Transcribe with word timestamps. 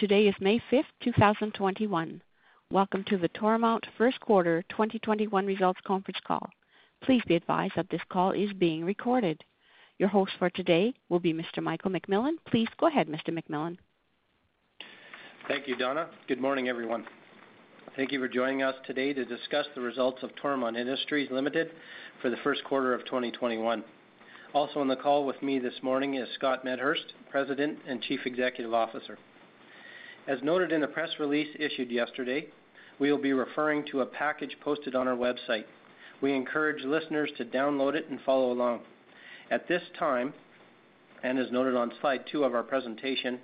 Today 0.00 0.28
is 0.28 0.34
May 0.40 0.58
5th, 0.72 0.84
2021. 1.02 2.22
Welcome 2.70 3.04
to 3.04 3.18
the 3.18 3.28
Toromont 3.28 3.82
First 3.98 4.18
Quarter 4.20 4.64
2021 4.70 5.44
Results 5.44 5.78
Conference 5.86 6.16
Call. 6.26 6.48
Please 7.02 7.20
be 7.28 7.34
advised 7.34 7.74
that 7.76 7.90
this 7.90 8.00
call 8.10 8.30
is 8.30 8.50
being 8.54 8.82
recorded. 8.82 9.44
Your 9.98 10.08
host 10.08 10.32
for 10.38 10.48
today 10.48 10.94
will 11.10 11.20
be 11.20 11.34
Mr. 11.34 11.62
Michael 11.62 11.90
McMillan. 11.90 12.36
Please 12.46 12.68
go 12.78 12.86
ahead, 12.86 13.08
Mr. 13.08 13.28
McMillan. 13.28 13.76
Thank 15.46 15.68
you, 15.68 15.76
Donna. 15.76 16.08
Good 16.28 16.40
morning, 16.40 16.70
everyone. 16.70 17.04
Thank 17.94 18.10
you 18.10 18.20
for 18.20 18.28
joining 18.28 18.62
us 18.62 18.76
today 18.86 19.12
to 19.12 19.26
discuss 19.26 19.66
the 19.74 19.82
results 19.82 20.22
of 20.22 20.30
Toromont 20.42 20.78
Industries 20.78 21.28
Limited 21.30 21.72
for 22.22 22.30
the 22.30 22.38
first 22.42 22.64
quarter 22.64 22.94
of 22.94 23.04
2021. 23.04 23.84
Also 24.54 24.80
on 24.80 24.88
the 24.88 24.96
call 24.96 25.26
with 25.26 25.42
me 25.42 25.58
this 25.58 25.74
morning 25.82 26.14
is 26.14 26.26
Scott 26.36 26.64
Medhurst, 26.64 27.12
President 27.30 27.76
and 27.86 28.00
Chief 28.00 28.20
Executive 28.24 28.72
Officer. 28.72 29.18
As 30.30 30.40
noted 30.44 30.70
in 30.70 30.80
the 30.80 30.86
press 30.86 31.10
release 31.18 31.48
issued 31.58 31.90
yesterday, 31.90 32.46
we 33.00 33.10
will 33.10 33.18
be 33.18 33.32
referring 33.32 33.84
to 33.86 34.02
a 34.02 34.06
package 34.06 34.56
posted 34.60 34.94
on 34.94 35.08
our 35.08 35.16
website. 35.16 35.64
We 36.20 36.32
encourage 36.32 36.84
listeners 36.84 37.32
to 37.36 37.44
download 37.44 37.96
it 37.96 38.08
and 38.08 38.20
follow 38.20 38.52
along. 38.52 38.82
At 39.50 39.66
this 39.66 39.82
time, 39.98 40.32
and 41.24 41.36
as 41.36 41.50
noted 41.50 41.74
on 41.74 41.90
slide 42.00 42.26
two 42.30 42.44
of 42.44 42.54
our 42.54 42.62
presentation, 42.62 43.40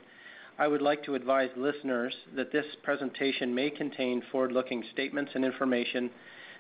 I 0.61 0.69
would 0.69 0.81
like 0.81 1.03
to 1.07 1.17
advise 1.17 1.51
listeners 1.57 2.15
that 2.37 2.53
this 2.53 2.67
presentation 2.85 3.53
may 3.53 3.69
contain 3.71 4.23
forward-looking 4.31 4.85
statements 4.93 5.33
and 5.35 5.45
information 5.45 6.09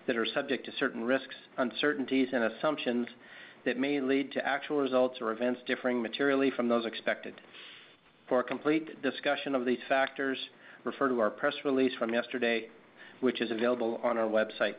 that 0.09 0.17
are 0.17 0.27
subject 0.27 0.67
to 0.67 0.73
certain 0.81 1.05
risks, 1.05 1.37
uncertainties, 1.57 2.31
and 2.33 2.43
assumptions 2.43 3.07
that 3.65 3.79
may 3.79 4.01
lead 4.01 4.33
to 4.33 4.45
actual 4.45 4.79
results 4.79 5.19
or 5.21 5.31
events 5.31 5.61
differing 5.69 6.03
materially 6.03 6.51
from 6.51 6.69
those 6.69 6.85
expected. 6.85 7.35
For 8.29 8.41
a 8.41 8.45
complete 8.45 9.03
discussion 9.03 9.55
of 9.55 9.65
these 9.65 9.79
factors, 9.89 10.39
refer 10.85 11.09
to 11.09 11.21
our 11.21 11.31
press 11.31 11.55
release 11.65 11.93
from 11.99 12.13
yesterday, 12.13 12.69
which 13.21 13.41
is 13.41 13.51
available 13.51 14.01
on 14.03 14.19
our 14.19 14.29
website. 14.29 14.75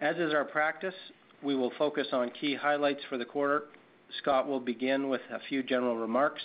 As 0.00 0.16
is 0.16 0.32
our 0.32 0.44
practice, 0.44 0.94
we 1.42 1.54
will 1.54 1.72
focus 1.78 2.08
on 2.12 2.30
key 2.30 2.54
highlights 2.54 3.02
for 3.08 3.18
the 3.18 3.24
quarter. 3.24 3.64
Scott 4.18 4.48
will 4.48 4.60
begin 4.60 5.08
with 5.08 5.20
a 5.30 5.38
few 5.48 5.62
general 5.62 5.96
remarks, 5.96 6.42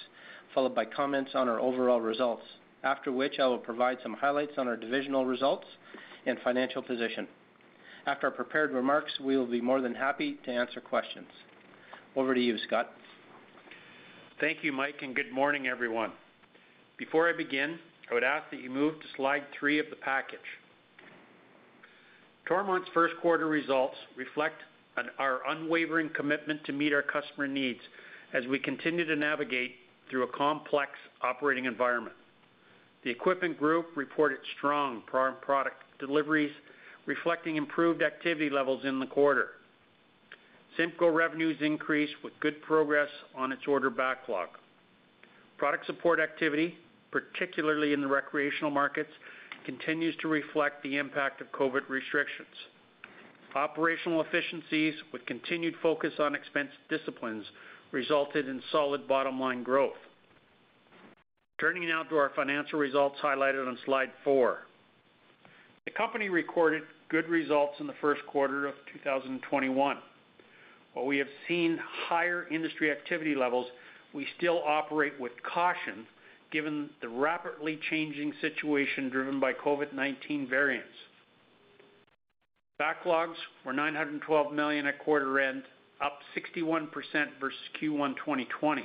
followed 0.54 0.76
by 0.76 0.86
comments 0.86 1.32
on 1.34 1.48
our 1.48 1.60
overall 1.60 2.02
results. 2.02 2.44
After 2.84 3.12
which, 3.12 3.40
I 3.40 3.48
will 3.48 3.58
provide 3.58 3.98
some 4.04 4.14
highlights 4.14 4.54
on 4.58 4.68
our 4.68 4.78
divisional 4.78 5.26
results 5.26 5.66
and 6.26 6.38
financial 6.44 6.82
position. 6.82 7.28
After 8.06 8.28
our 8.28 8.34
prepared 8.34 8.72
remarks, 8.72 9.14
we 9.20 9.38
will 9.38 9.46
be 9.46 9.62
more 9.62 9.82
than 9.82 9.96
happy 9.96 10.38
to 10.46 10.52
answer 10.52 10.82
questions. 10.82 11.28
Over 12.16 12.34
to 12.34 12.42
you, 12.42 12.58
Scott. 12.68 12.92
Thank 14.40 14.64
you, 14.64 14.72
Mike, 14.72 15.02
and 15.02 15.14
good 15.14 15.34
morning, 15.34 15.68
everyone. 15.68 16.14
Before 16.98 17.28
I 17.28 17.36
begin, 17.36 17.78
I 18.10 18.14
would 18.14 18.24
ask 18.24 18.50
that 18.52 18.62
you 18.62 18.70
move 18.70 18.98
to 19.02 19.06
slide 19.18 19.44
three 19.60 19.80
of 19.80 19.88
the 19.90 19.98
package. 19.98 20.40
Toromont's 22.48 22.88
first 22.94 23.16
quarter 23.22 23.48
results 23.48 23.98
reflect 24.16 24.62
our 25.18 25.42
unwavering 25.50 26.10
commitment 26.16 26.64
to 26.64 26.72
meet 26.72 26.94
our 26.94 27.02
customer 27.02 27.50
needs 27.50 27.82
as 28.34 28.46
we 28.48 28.60
continue 28.60 29.04
to 29.04 29.16
navigate 29.18 29.76
through 30.10 30.24
a 30.24 30.28
complex 30.28 30.92
operating 31.22 31.66
environment. 31.66 32.16
The 33.04 33.10
Equipment 33.10 33.60
Group 33.60 33.88
reported 33.96 34.38
strong 34.58 35.02
product 35.06 35.84
deliveries, 36.00 36.54
reflecting 37.08 37.58
improved 37.58 38.02
activity 38.02 38.50
levels 38.50 38.86
in 38.86 39.00
the 39.00 39.06
quarter. 39.06 39.50
CIMCO 40.80 41.14
revenues 41.14 41.58
increased 41.60 42.14
with 42.24 42.32
good 42.40 42.62
progress 42.62 43.10
on 43.36 43.52
its 43.52 43.64
order 43.68 43.90
backlog. 43.90 44.48
Product 45.58 45.86
support 45.86 46.22
activity, 46.22 46.78
particularly 47.12 47.92
in 47.92 48.00
the 48.00 48.08
recreational 48.08 48.72
markets, 48.72 49.10
continues 49.66 50.16
to 50.22 50.30
reflect 50.30 50.82
the 50.82 50.96
impact 50.96 51.42
of 51.42 51.52
COVID 51.52 51.90
restrictions. 51.90 52.48
Operational 53.56 54.22
efficiencies 54.22 54.94
with 55.12 55.26
continued 55.26 55.74
focus 55.82 56.14
on 56.18 56.34
expense 56.34 56.70
disciplines 56.90 57.44
resulted 57.92 58.48
in 58.48 58.62
solid 58.72 59.06
bottom-line 59.06 59.64
growth. 59.64 59.98
Turning 61.60 61.90
now 61.90 62.04
to 62.04 62.16
our 62.16 62.32
financial 62.38 62.80
results 62.80 63.18
highlighted 63.22 63.68
on 63.68 63.78
slide 63.86 64.12
four. 64.24 64.60
The 65.84 65.92
company 65.92 66.30
recorded 66.30 66.84
good 67.10 67.28
results 67.28 67.74
in 67.82 67.88
the 67.88 67.96
first 68.00 68.22
quarter 68.28 68.66
of 68.66 68.76
2021. 68.94 69.98
While 70.94 71.06
we 71.06 71.18
have 71.18 71.28
seen 71.48 71.80
higher 72.08 72.48
industry 72.50 72.92
activity 72.92 73.36
levels, 73.36 73.68
we 74.14 74.28
still 74.38 74.62
operate 74.66 75.20
with 75.20 75.32
caution 75.44 76.06
given 76.52 76.90
the 77.02 77.08
rapidly 77.10 77.80
changing 77.90 78.34
situation 78.42 79.10
driven 79.10 79.40
by 79.40 79.54
COVID-19 79.54 80.50
variants. 80.50 80.88
Backlogs 82.82 83.36
were 83.66 83.74
912 83.74 84.54
million 84.54 84.88
at 84.88 85.00
quarter 85.00 85.40
end, 85.40 85.64
up 86.02 86.20
61% 86.36 86.90
versus 87.40 87.60
Q1 87.82 88.16
2020. 88.16 88.84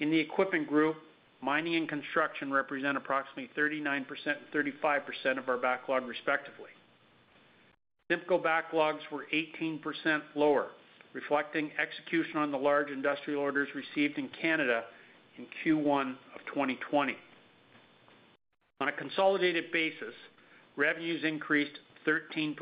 In 0.00 0.10
the 0.10 0.18
Equipment 0.18 0.68
Group, 0.68 0.96
mining 1.40 1.74
and 1.76 1.88
construction 1.88 2.52
represent 2.52 2.96
approximately 2.96 3.50
39% 3.56 4.04
and 4.26 4.64
35% 4.76 5.38
of 5.38 5.48
our 5.48 5.56
backlog 5.56 6.06
respectively. 6.06 6.70
CIMCO 8.10 8.42
backlogs 8.42 9.00
were 9.10 9.26
18% 9.32 9.80
lower, 10.34 10.66
reflecting 11.12 11.70
execution 11.80 12.36
on 12.38 12.50
the 12.50 12.58
large 12.58 12.90
industrial 12.90 13.40
orders 13.40 13.68
received 13.74 14.18
in 14.18 14.28
Canada 14.40 14.84
in 15.38 15.46
Q1 15.64 16.12
of 16.34 16.44
2020. 16.46 17.16
On 18.80 18.88
a 18.88 18.92
consolidated 18.92 19.70
basis, 19.72 20.14
revenues 20.76 21.22
increased 21.24 21.78
13%, 22.06 22.56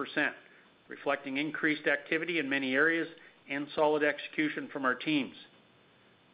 reflecting 0.89 1.37
increased 1.39 1.87
activity 1.87 2.39
in 2.39 2.49
many 2.49 2.75
areas 2.75 3.09
and 3.49 3.67
solid 3.75 4.03
execution 4.03 4.69
from 4.73 4.85
our 4.85 4.95
teams. 4.95 5.35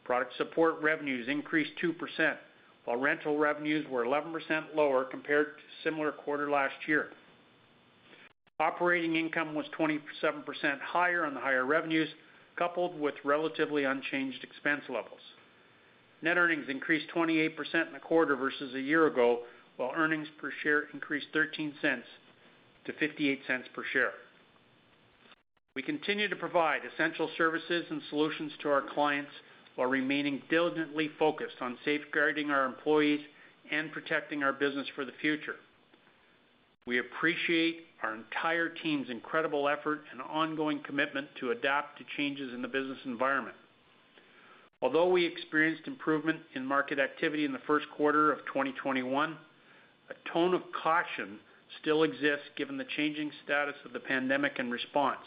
Product 0.05 0.33
support 0.37 0.81
revenues 0.83 1.29
increased 1.29 1.73
2%, 1.83 2.37
while 2.85 2.97
rental 2.97 3.37
revenues 3.37 3.87
were 3.91 4.05
11% 4.05 4.33
lower 4.75 5.05
compared 5.05 5.57
to 5.57 5.63
similar 5.85 6.13
quarter 6.13 6.51
last 6.51 6.75
year. 6.87 7.11
Operating 8.59 9.17
income 9.17 9.55
was 9.55 9.67
27% 9.79 10.01
higher 10.81 11.27
on 11.27 11.35
the 11.35 11.41
higher 11.41 11.67
revenues, 11.67 12.09
coupled 12.57 12.99
with 12.99 13.15
relatively 13.23 13.85
unchanged 13.85 14.43
expense 14.43 14.83
levels. 14.89 15.21
Net 16.23 16.39
earnings 16.39 16.67
increased 16.69 17.07
28% 17.15 17.51
in 17.87 17.93
the 17.93 17.99
quarter 17.99 18.35
versus 18.35 18.75
a 18.75 18.81
year 18.81 19.07
ago, 19.07 19.41
while 19.77 19.93
earnings 19.95 20.29
per 20.41 20.51
share 20.63 20.85
increased 20.95 21.27
0.13 21.35 21.73
to 22.87 22.93
0.58 22.93 23.39
per 23.75 23.85
share. 23.93 24.13
We 25.75 25.83
continue 25.83 26.29
to 26.29 26.37
provide 26.37 26.81
essential 26.87 27.29
services 27.37 27.85
and 27.91 28.01
solutions 28.09 28.53
to 28.63 28.71
our 28.71 28.81
clients 28.95 29.31
while 29.75 29.89
remaining 29.89 30.41
diligently 30.49 31.11
focused 31.19 31.57
on 31.61 31.77
safeguarding 31.85 32.51
our 32.51 32.65
employees 32.65 33.21
and 33.71 33.93
protecting 33.93 34.43
our 34.43 34.55
business 34.55 34.87
for 34.95 35.05
the 35.05 35.13
future. 35.21 35.57
We 36.87 36.99
appreciate 36.99 37.87
our 38.03 38.15
entire 38.15 38.69
team's 38.69 39.11
incredible 39.11 39.69
effort 39.69 40.03
and 40.13 40.21
ongoing 40.23 40.81
commitment 40.85 41.27
to 41.41 41.51
adapt 41.51 41.99
to 41.99 42.05
changes 42.17 42.55
in 42.55 42.63
the 42.63 42.69
business 42.69 42.99
environment. 43.05 43.57
Although 44.83 45.09
we 45.09 45.25
experienced 45.25 45.87
improvement 45.87 46.39
in 46.55 46.65
market 46.65 46.99
activity 46.99 47.45
in 47.45 47.53
the 47.53 47.59
first 47.67 47.87
quarter 47.97 48.31
of 48.31 48.39
2021, 48.47 49.37
a 50.11 50.33
tone 50.33 50.55
of 50.55 50.63
caution 50.81 51.39
still 51.81 52.05
exists 52.05 52.47
given 52.57 52.77
the 52.77 52.87
changing 52.97 53.31
status 53.45 53.75
of 53.85 53.93
the 53.93 54.01
pandemic 54.01 54.59
and 54.59 54.71
response. 54.71 55.19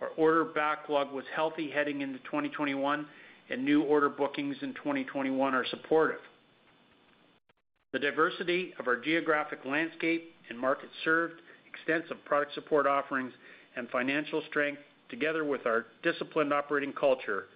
Our 0.00 0.08
order 0.16 0.44
backlog 0.44 1.12
was 1.12 1.24
healthy 1.34 1.70
heading 1.70 2.00
into 2.00 2.18
2021, 2.20 3.06
and 3.50 3.64
new 3.64 3.82
order 3.82 4.08
bookings 4.08 4.56
in 4.62 4.72
2021 4.74 5.54
are 5.54 5.66
supportive. 5.66 6.20
The 7.92 7.98
diversity 7.98 8.72
of 8.78 8.86
our 8.86 8.96
geographic 8.96 9.64
landscape 9.64 10.34
and 10.48 10.58
market 10.58 10.90
served, 11.04 11.40
extensive 11.66 12.24
product 12.24 12.54
support 12.54 12.86
offerings, 12.86 13.32
and 13.76 13.88
financial 13.90 14.42
strength, 14.48 14.80
together 15.08 15.44
with 15.44 15.66
our 15.66 15.86
disciplined 16.02 16.52
operating 16.52 16.92
culture, 16.92 17.46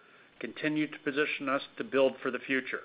continue 0.40 0.88
to 0.88 0.98
position 1.04 1.48
us 1.48 1.62
to 1.78 1.84
build 1.84 2.14
for 2.22 2.30
the 2.30 2.40
future. 2.40 2.80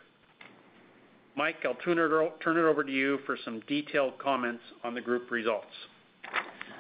Mike, 1.35 1.57
I'll 1.65 1.75
turn 1.75 1.97
it 1.97 2.61
over 2.61 2.83
to 2.83 2.91
you 2.91 3.19
for 3.25 3.37
some 3.43 3.61
detailed 3.67 4.17
comments 4.19 4.63
on 4.83 4.93
the 4.93 5.01
group 5.01 5.31
results. 5.31 5.67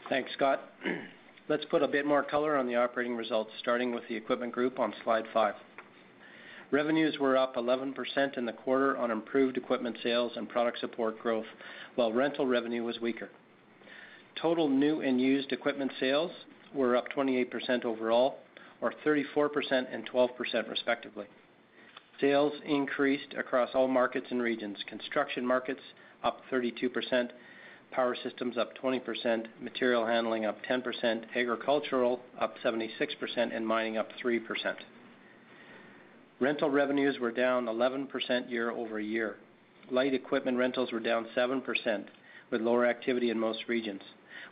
Thanks, 0.09 0.31
Scott. 0.33 0.61
Let's 1.49 1.65
put 1.65 1.81
a 1.81 1.87
bit 1.87 2.05
more 2.05 2.21
color 2.21 2.57
on 2.57 2.67
the 2.67 2.75
operating 2.75 3.15
results, 3.15 3.51
starting 3.59 3.91
with 3.91 4.03
the 4.07 4.15
Equipment 4.15 4.51
Group 4.51 4.77
on 4.77 4.93
slide 5.03 5.25
five. 5.33 5.55
Revenues 6.71 7.17
were 7.19 7.35
up 7.35 7.55
11% 7.55 8.37
in 8.37 8.45
the 8.45 8.53
quarter 8.53 8.95
on 8.97 9.09
improved 9.09 9.57
equipment 9.57 9.97
sales 10.03 10.33
and 10.35 10.47
product 10.47 10.79
support 10.79 11.19
growth, 11.19 11.47
while 11.95 12.13
rental 12.13 12.45
revenue 12.45 12.83
was 12.83 12.99
weaker. 12.99 13.29
Total 14.39 14.69
new 14.69 15.01
and 15.01 15.19
used 15.19 15.51
equipment 15.51 15.91
sales 15.99 16.31
were 16.73 16.95
up 16.95 17.05
28% 17.15 17.85
overall, 17.85 18.37
or 18.81 18.93
34% 19.05 19.87
and 19.91 20.07
12% 20.09 20.69
respectively. 20.69 21.25
Sales 22.21 22.53
increased 22.65 23.33
across 23.37 23.69
all 23.73 23.87
markets 23.87 24.27
and 24.29 24.41
regions. 24.41 24.77
Construction 24.87 25.45
markets 25.45 25.81
up 26.23 26.41
32%, 26.51 27.29
power 27.91 28.15
systems 28.23 28.57
up 28.57 28.77
20%, 28.77 29.45
material 29.59 30.05
handling 30.05 30.45
up 30.45 30.57
10%, 30.69 31.23
agricultural 31.35 32.19
up 32.39 32.55
76%, 32.63 33.55
and 33.55 33.65
mining 33.65 33.97
up 33.97 34.09
3%. 34.23 34.39
Rental 36.41 36.69
revenues 36.69 37.19
were 37.19 37.33
down 37.33 37.65
11% 37.65 38.49
year-over-year. 38.49 39.35
Light 39.91 40.13
equipment 40.13 40.57
rentals 40.57 40.93
were 40.93 41.01
down 41.01 41.27
7%, 41.35 42.05
with 42.49 42.61
lower 42.61 42.85
activity 42.85 43.29
in 43.29 43.37
most 43.37 43.59
regions, 43.67 44.01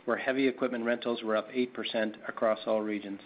where 0.04 0.18
heavy 0.18 0.46
equipment 0.46 0.84
rentals 0.84 1.22
were 1.22 1.34
up 1.34 1.50
8% 1.50 2.14
across 2.28 2.58
all 2.66 2.82
regions. 2.82 3.20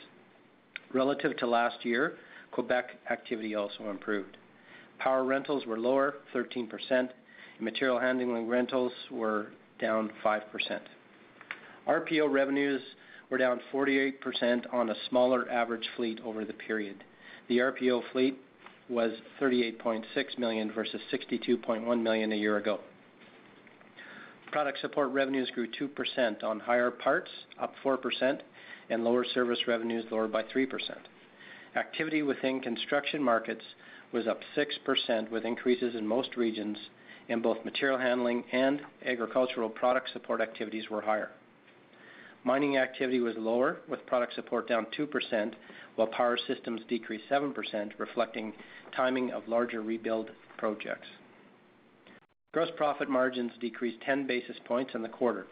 Relative 0.94 1.36
to 1.38 1.46
last 1.46 1.84
year, 1.84 2.14
Quebec 2.52 2.90
activity 3.10 3.56
also 3.56 3.90
improved. 3.90 4.36
Power 5.00 5.24
rentals 5.24 5.66
were 5.66 5.78
lower 5.78 6.14
13%, 6.32 6.68
and 6.90 7.10
material 7.58 7.98
handling 7.98 8.46
rentals 8.46 8.92
were 9.10 9.48
down 9.80 10.12
5%. 10.24 10.40
RPO 11.88 12.32
revenues 12.32 12.80
were 13.28 13.38
down 13.38 13.60
48% 13.72 14.72
on 14.72 14.90
a 14.90 14.94
smaller 15.08 15.50
average 15.50 15.88
fleet 15.96 16.20
over 16.24 16.44
the 16.44 16.52
period. 16.52 17.02
The 17.48 17.58
RPO 17.58 18.02
fleet 18.12 18.38
was 18.92 19.12
38.6 19.40 20.04
million 20.38 20.70
versus 20.72 21.00
62.1 21.12 22.02
million 22.02 22.32
a 22.32 22.36
year 22.36 22.58
ago. 22.58 22.78
Product 24.52 24.78
support 24.80 25.10
revenues 25.10 25.50
grew 25.54 25.66
2% 25.66 26.44
on 26.44 26.60
higher 26.60 26.90
parts, 26.90 27.30
up 27.58 27.74
4%, 27.82 28.40
and 28.90 29.02
lower 29.02 29.24
service 29.24 29.60
revenues 29.66 30.04
lower 30.10 30.28
by 30.28 30.42
3%. 30.42 30.68
Activity 31.74 32.22
within 32.22 32.60
construction 32.60 33.22
markets 33.22 33.64
was 34.12 34.26
up 34.26 34.40
6%, 34.54 35.30
with 35.30 35.46
increases 35.46 35.94
in 35.94 36.06
most 36.06 36.36
regions, 36.36 36.76
and 37.30 37.42
both 37.42 37.64
material 37.64 37.98
handling 37.98 38.44
and 38.52 38.82
agricultural 39.06 39.70
product 39.70 40.10
support 40.12 40.42
activities 40.42 40.90
were 40.90 41.00
higher. 41.00 41.30
Mining 42.44 42.76
activity 42.76 43.20
was 43.20 43.36
lower, 43.38 43.78
with 43.88 44.04
product 44.06 44.34
support 44.34 44.68
down 44.68 44.86
2%, 44.98 45.52
while 45.94 46.08
power 46.08 46.36
systems 46.48 46.80
decreased 46.88 47.28
7%, 47.30 47.92
reflecting 47.98 48.52
timing 48.96 49.30
of 49.30 49.46
larger 49.46 49.80
rebuild 49.80 50.30
projects. 50.58 51.06
Gross 52.52 52.70
profit 52.76 53.08
margins 53.08 53.52
decreased 53.60 54.00
10 54.04 54.26
basis 54.26 54.56
points 54.64 54.94
in 54.94 55.02
the 55.02 55.08
quarter. 55.08 55.46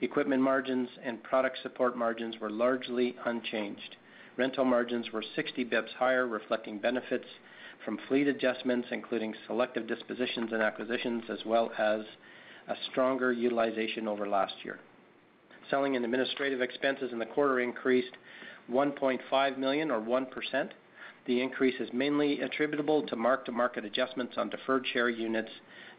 Equipment 0.00 0.42
margins 0.42 0.88
and 1.04 1.22
product 1.22 1.58
support 1.62 1.96
margins 1.96 2.38
were 2.40 2.50
largely 2.50 3.16
unchanged. 3.24 3.96
Rental 4.36 4.64
margins 4.64 5.10
were 5.12 5.24
60 5.34 5.64
basis 5.64 5.80
points 5.80 5.92
higher, 5.98 6.26
reflecting 6.26 6.78
benefits 6.78 7.26
from 7.84 7.98
fleet 8.08 8.28
adjustments, 8.28 8.88
including 8.90 9.34
selective 9.46 9.86
dispositions 9.86 10.52
and 10.52 10.62
acquisitions, 10.62 11.24
as 11.30 11.38
well 11.46 11.70
as 11.78 12.02
a 12.68 12.74
stronger 12.90 13.32
utilization 13.32 14.06
over 14.06 14.28
last 14.28 14.54
year. 14.64 14.78
Selling 15.70 15.96
and 15.96 16.04
administrative 16.04 16.60
expenses 16.60 17.12
in 17.12 17.18
the 17.18 17.26
quarter 17.26 17.60
increased 17.60 18.12
1.5 18.70 19.58
million 19.58 19.90
or 19.90 20.00
1%. 20.00 20.70
The 21.26 21.42
increase 21.42 21.78
is 21.80 21.90
mainly 21.92 22.40
attributable 22.40 23.06
to 23.06 23.16
mark-to-market 23.16 23.84
adjustments 23.84 24.34
on 24.38 24.48
deferred 24.48 24.86
share 24.92 25.10
units 25.10 25.50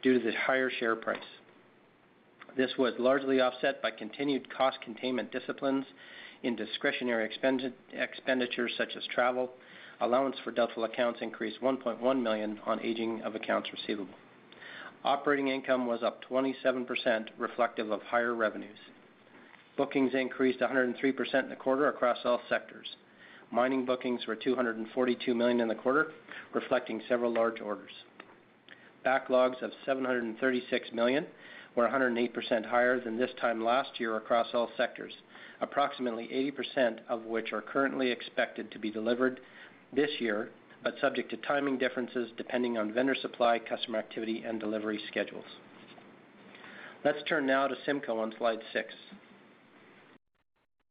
due 0.01 0.17
to 0.17 0.25
the 0.25 0.35
higher 0.35 0.71
share 0.79 0.95
price. 0.95 1.19
This 2.57 2.71
was 2.77 2.93
largely 2.97 3.41
offset 3.41 3.81
by 3.81 3.91
continued 3.91 4.49
cost 4.55 4.81
containment 4.81 5.31
disciplines 5.31 5.85
in 6.41 6.55
discretionary 6.55 7.29
expenditures 7.93 8.73
such 8.77 8.95
as 8.97 9.03
travel. 9.13 9.51
Allowance 10.01 10.37
for 10.43 10.51
doubtful 10.51 10.85
accounts 10.85 11.19
increased 11.21 11.61
1.1 11.61 12.21
million 12.21 12.59
on 12.65 12.79
aging 12.81 13.21
of 13.21 13.35
accounts 13.35 13.69
receivable. 13.71 14.15
Operating 15.03 15.49
income 15.49 15.85
was 15.85 16.01
up 16.01 16.21
27%, 16.29 17.27
reflective 17.37 17.91
of 17.91 18.01
higher 18.01 18.33
revenues. 18.33 18.77
Bookings 19.79 20.13
increased 20.13 20.59
103% 20.59 21.43
in 21.43 21.47
the 21.47 21.55
quarter 21.55 21.87
across 21.87 22.17
all 22.25 22.41
sectors. 22.49 22.85
Mining 23.49 23.85
bookings 23.85 24.27
were 24.27 24.35
242 24.35 25.33
million 25.33 25.61
in 25.61 25.69
the 25.69 25.73
quarter, 25.73 26.11
reflecting 26.53 27.01
several 27.07 27.31
large 27.31 27.61
orders. 27.61 27.93
Backlogs 29.05 29.61
of 29.61 29.71
736 29.85 30.89
million 30.91 31.25
were 31.77 31.87
108% 31.87 32.65
higher 32.65 32.99
than 32.99 33.17
this 33.17 33.29
time 33.39 33.63
last 33.63 34.01
year 34.01 34.17
across 34.17 34.47
all 34.53 34.69
sectors, 34.75 35.13
approximately 35.61 36.27
80% 36.77 36.99
of 37.07 37.23
which 37.23 37.53
are 37.53 37.61
currently 37.61 38.11
expected 38.11 38.69
to 38.71 38.79
be 38.79 38.91
delivered 38.91 39.39
this 39.95 40.11
year, 40.19 40.49
but 40.83 40.95
subject 40.99 41.29
to 41.29 41.37
timing 41.37 41.77
differences 41.77 42.29
depending 42.35 42.77
on 42.77 42.93
vendor 42.93 43.15
supply, 43.15 43.57
customer 43.57 43.99
activity, 43.99 44.43
and 44.45 44.59
delivery 44.59 44.99
schedules. 45.07 45.45
Let's 47.05 47.23
turn 47.29 47.45
now 47.45 47.69
to 47.69 47.75
CIMCO 47.87 48.19
on 48.19 48.33
slide 48.37 48.59
six. 48.73 48.93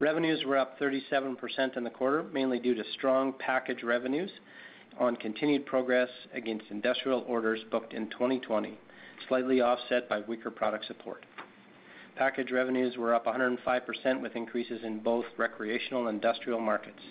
Revenues 0.00 0.44
were 0.44 0.56
up 0.56 0.78
37% 0.78 1.76
in 1.76 1.82
the 1.82 1.90
quarter, 1.90 2.22
mainly 2.32 2.60
due 2.60 2.74
to 2.76 2.84
strong 2.92 3.34
package 3.40 3.82
revenues 3.82 4.30
on 4.96 5.16
continued 5.16 5.66
progress 5.66 6.08
against 6.32 6.66
industrial 6.70 7.24
orders 7.26 7.64
booked 7.72 7.94
in 7.94 8.08
2020, 8.10 8.78
slightly 9.26 9.60
offset 9.60 10.08
by 10.08 10.20
weaker 10.20 10.52
product 10.52 10.86
support. 10.86 11.26
Package 12.14 12.52
revenues 12.52 12.96
were 12.96 13.12
up 13.12 13.26
105%, 13.26 14.22
with 14.22 14.36
increases 14.36 14.80
in 14.84 15.00
both 15.00 15.24
recreational 15.36 16.06
and 16.06 16.14
industrial 16.14 16.60
markets. 16.60 17.02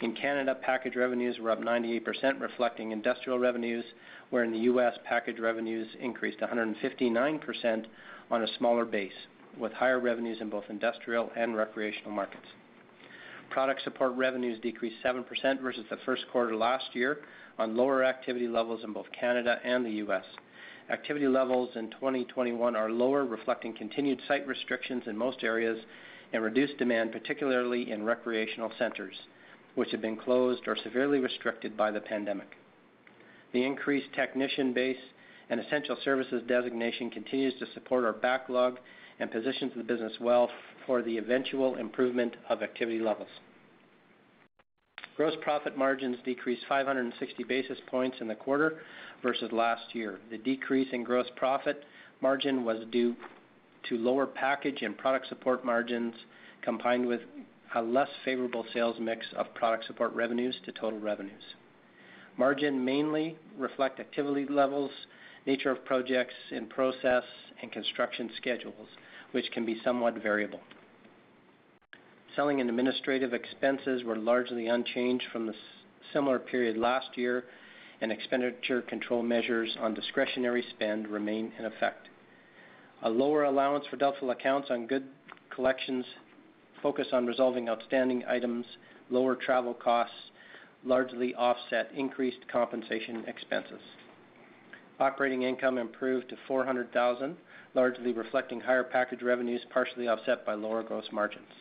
In 0.00 0.14
Canada, 0.14 0.54
package 0.54 0.96
revenues 0.96 1.38
were 1.38 1.50
up 1.50 1.60
98%, 1.60 2.40
reflecting 2.40 2.92
industrial 2.92 3.38
revenues, 3.38 3.84
where 4.30 4.42
in 4.42 4.52
the 4.52 4.58
U.S., 4.60 4.94
package 5.04 5.38
revenues 5.38 5.86
increased 6.00 6.38
159% 6.40 7.84
on 8.30 8.42
a 8.42 8.56
smaller 8.56 8.86
base, 8.86 9.12
with 9.58 9.72
higher 9.72 10.00
revenues 10.00 10.38
in 10.40 10.48
both 10.48 10.64
industrial 10.68 11.30
and 11.36 11.56
recreational 11.56 12.10
markets. 12.10 12.46
Product 13.50 13.82
support 13.82 14.14
revenues 14.14 14.58
decreased 14.60 14.96
7% 15.04 15.60
versus 15.60 15.84
the 15.90 15.98
first 16.06 16.24
quarter 16.32 16.56
last 16.56 16.94
year 16.94 17.18
on 17.58 17.76
lower 17.76 18.02
activity 18.02 18.48
levels 18.48 18.82
in 18.82 18.92
both 18.92 19.06
Canada 19.18 19.58
and 19.62 19.84
the 19.84 19.90
U.S. 19.90 20.24
Activity 20.90 21.28
levels 21.28 21.70
in 21.76 21.90
2021 21.90 22.74
are 22.74 22.90
lower, 22.90 23.24
reflecting 23.24 23.74
continued 23.74 24.20
site 24.26 24.46
restrictions 24.46 25.02
in 25.06 25.16
most 25.16 25.44
areas 25.44 25.78
and 26.32 26.42
reduced 26.42 26.78
demand, 26.78 27.12
particularly 27.12 27.90
in 27.90 28.04
recreational 28.04 28.72
centers, 28.78 29.14
which 29.74 29.90
have 29.90 30.00
been 30.00 30.16
closed 30.16 30.62
or 30.66 30.76
severely 30.82 31.18
restricted 31.18 31.76
by 31.76 31.90
the 31.90 32.00
pandemic. 32.00 32.56
The 33.52 33.64
increased 33.64 34.12
technician 34.14 34.72
base 34.72 34.96
and 35.50 35.60
essential 35.60 35.96
services 36.04 36.42
designation 36.48 37.10
continues 37.10 37.54
to 37.58 37.66
support 37.74 38.04
our 38.04 38.14
backlog 38.14 38.78
and 39.22 39.30
positions 39.30 39.72
the 39.76 39.84
business 39.84 40.12
well 40.20 40.50
for 40.84 41.00
the 41.00 41.16
eventual 41.16 41.76
improvement 41.76 42.34
of 42.48 42.60
activity 42.60 42.98
levels. 42.98 43.28
Gross 45.16 45.34
profit 45.42 45.78
margins 45.78 46.16
decreased 46.24 46.62
560 46.68 47.44
basis 47.44 47.78
points 47.86 48.16
in 48.20 48.26
the 48.26 48.34
quarter 48.34 48.80
versus 49.22 49.52
last 49.52 49.94
year. 49.94 50.18
The 50.30 50.38
decrease 50.38 50.88
in 50.92 51.04
gross 51.04 51.26
profit 51.36 51.84
margin 52.20 52.64
was 52.64 52.84
due 52.90 53.14
to 53.88 53.96
lower 53.96 54.26
package 54.26 54.82
and 54.82 54.98
product 54.98 55.28
support 55.28 55.64
margins, 55.64 56.14
combined 56.62 57.06
with 57.06 57.20
a 57.76 57.82
less 57.82 58.08
favorable 58.24 58.66
sales 58.74 58.96
mix 59.00 59.24
of 59.36 59.54
product 59.54 59.86
support 59.86 60.12
revenues 60.14 60.56
to 60.64 60.72
total 60.72 60.98
revenues. 60.98 61.42
Margin 62.36 62.84
mainly 62.84 63.36
reflect 63.56 64.00
activity 64.00 64.46
levels, 64.48 64.90
nature 65.46 65.70
of 65.70 65.84
projects 65.84 66.34
in 66.50 66.66
process, 66.66 67.24
and 67.60 67.70
construction 67.70 68.30
schedules, 68.36 68.88
which 69.32 69.50
can 69.52 69.64
be 69.64 69.80
somewhat 69.84 70.20
variable. 70.22 70.60
Selling 72.34 72.60
and 72.60 72.70
administrative 72.70 73.34
expenses 73.34 74.02
were 74.04 74.16
largely 74.16 74.66
unchanged 74.66 75.24
from 75.32 75.46
the 75.46 75.54
similar 76.12 76.38
period 76.38 76.76
last 76.76 77.16
year, 77.16 77.44
and 78.00 78.10
expenditure 78.10 78.82
control 78.82 79.22
measures 79.22 79.76
on 79.80 79.94
discretionary 79.94 80.64
spend 80.70 81.06
remain 81.06 81.52
in 81.58 81.66
effect. 81.66 82.08
A 83.04 83.10
lower 83.10 83.44
allowance 83.44 83.84
for 83.88 83.96
doubtful 83.96 84.30
accounts 84.30 84.70
on 84.70 84.86
good 84.86 85.04
collections, 85.54 86.04
focus 86.82 87.08
on 87.12 87.26
resolving 87.26 87.68
outstanding 87.68 88.24
items, 88.26 88.66
lower 89.10 89.36
travel 89.36 89.74
costs 89.74 90.16
largely 90.84 91.34
offset 91.34 91.90
increased 91.94 92.40
compensation 92.50 93.24
expenses. 93.28 93.80
Operating 95.00 95.42
income 95.42 95.78
improved 95.78 96.28
to 96.28 96.36
400,000, 96.46 97.36
largely 97.74 98.12
reflecting 98.12 98.60
higher 98.60 98.84
package 98.84 99.22
revenues, 99.22 99.62
partially 99.70 100.08
offset 100.08 100.44
by 100.44 100.54
lower 100.54 100.82
gross 100.82 101.06
margins. 101.12 101.52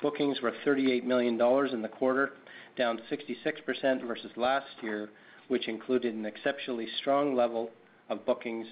Bookings 0.00 0.40
were 0.40 0.52
38 0.64 1.04
million 1.04 1.36
dollars 1.36 1.72
in 1.72 1.82
the 1.82 1.88
quarter, 1.88 2.32
down 2.76 3.00
66% 3.10 4.06
versus 4.06 4.30
last 4.36 4.66
year, 4.82 5.10
which 5.48 5.68
included 5.68 6.14
an 6.14 6.24
exceptionally 6.24 6.88
strong 7.00 7.34
level 7.34 7.70
of 8.08 8.24
bookings 8.24 8.66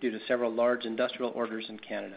due 0.00 0.10
to 0.10 0.18
several 0.26 0.52
large 0.52 0.84
industrial 0.84 1.32
orders 1.34 1.66
in 1.68 1.78
Canada. 1.78 2.16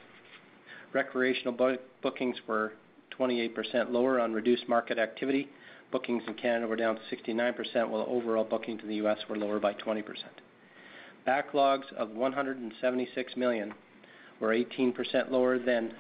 Recreational 0.93 1.75
bookings 2.01 2.37
were 2.47 2.73
28% 3.19 3.91
lower 3.91 4.19
on 4.19 4.33
reduced 4.33 4.67
market 4.67 4.97
activity. 4.97 5.49
Bookings 5.91 6.23
in 6.27 6.33
Canada 6.35 6.67
were 6.67 6.75
down 6.75 6.97
69%, 7.11 7.89
while 7.89 8.05
overall 8.07 8.43
bookings 8.43 8.81
in 8.81 8.87
the 8.87 8.95
U.S. 8.95 9.17
were 9.29 9.37
lower 9.37 9.59
by 9.59 9.73
20%. 9.73 10.03
Backlogs 11.27 11.91
of 11.93 12.11
176 12.11 13.35
million 13.35 13.73
were 14.39 14.49
18% 14.49 15.31
lower 15.31 15.57
than 15.57 15.93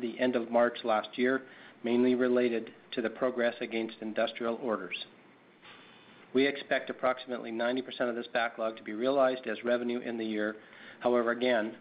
the 0.00 0.18
end 0.18 0.36
of 0.36 0.50
March 0.50 0.78
last 0.84 1.18
year, 1.18 1.42
mainly 1.84 2.14
related 2.14 2.70
to 2.92 3.02
the 3.02 3.10
progress 3.10 3.54
against 3.60 3.96
industrial 4.00 4.58
orders. 4.62 4.96
We 6.32 6.46
expect 6.46 6.88
approximately 6.88 7.52
90% 7.52 8.08
of 8.08 8.14
this 8.14 8.26
backlog 8.32 8.76
to 8.76 8.82
be 8.82 8.94
realized 8.94 9.46
as 9.46 9.62
revenue 9.64 10.00
in 10.00 10.16
the 10.16 10.24
year. 10.24 10.56
However, 11.00 11.32
again, 11.32 11.74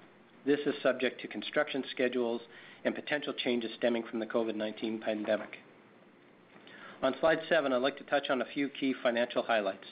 this 0.46 0.60
is 0.66 0.76
subject 0.84 1.22
to 1.22 1.28
construction 1.28 1.84
schedules 1.92 2.42
and 2.84 2.94
potential 2.94 3.34
changes 3.34 3.72
stemming 3.78 4.04
from 4.10 4.20
the 4.20 4.26
COVID-19 4.26 5.02
pandemic. 5.02 5.58
On 7.04 7.16
slide 7.20 7.40
seven, 7.48 7.72
I'd 7.72 7.78
like 7.78 7.98
to 7.98 8.04
touch 8.04 8.30
on 8.30 8.42
a 8.42 8.46
few 8.54 8.68
key 8.70 8.94
financial 9.02 9.44
highlights. 9.44 9.86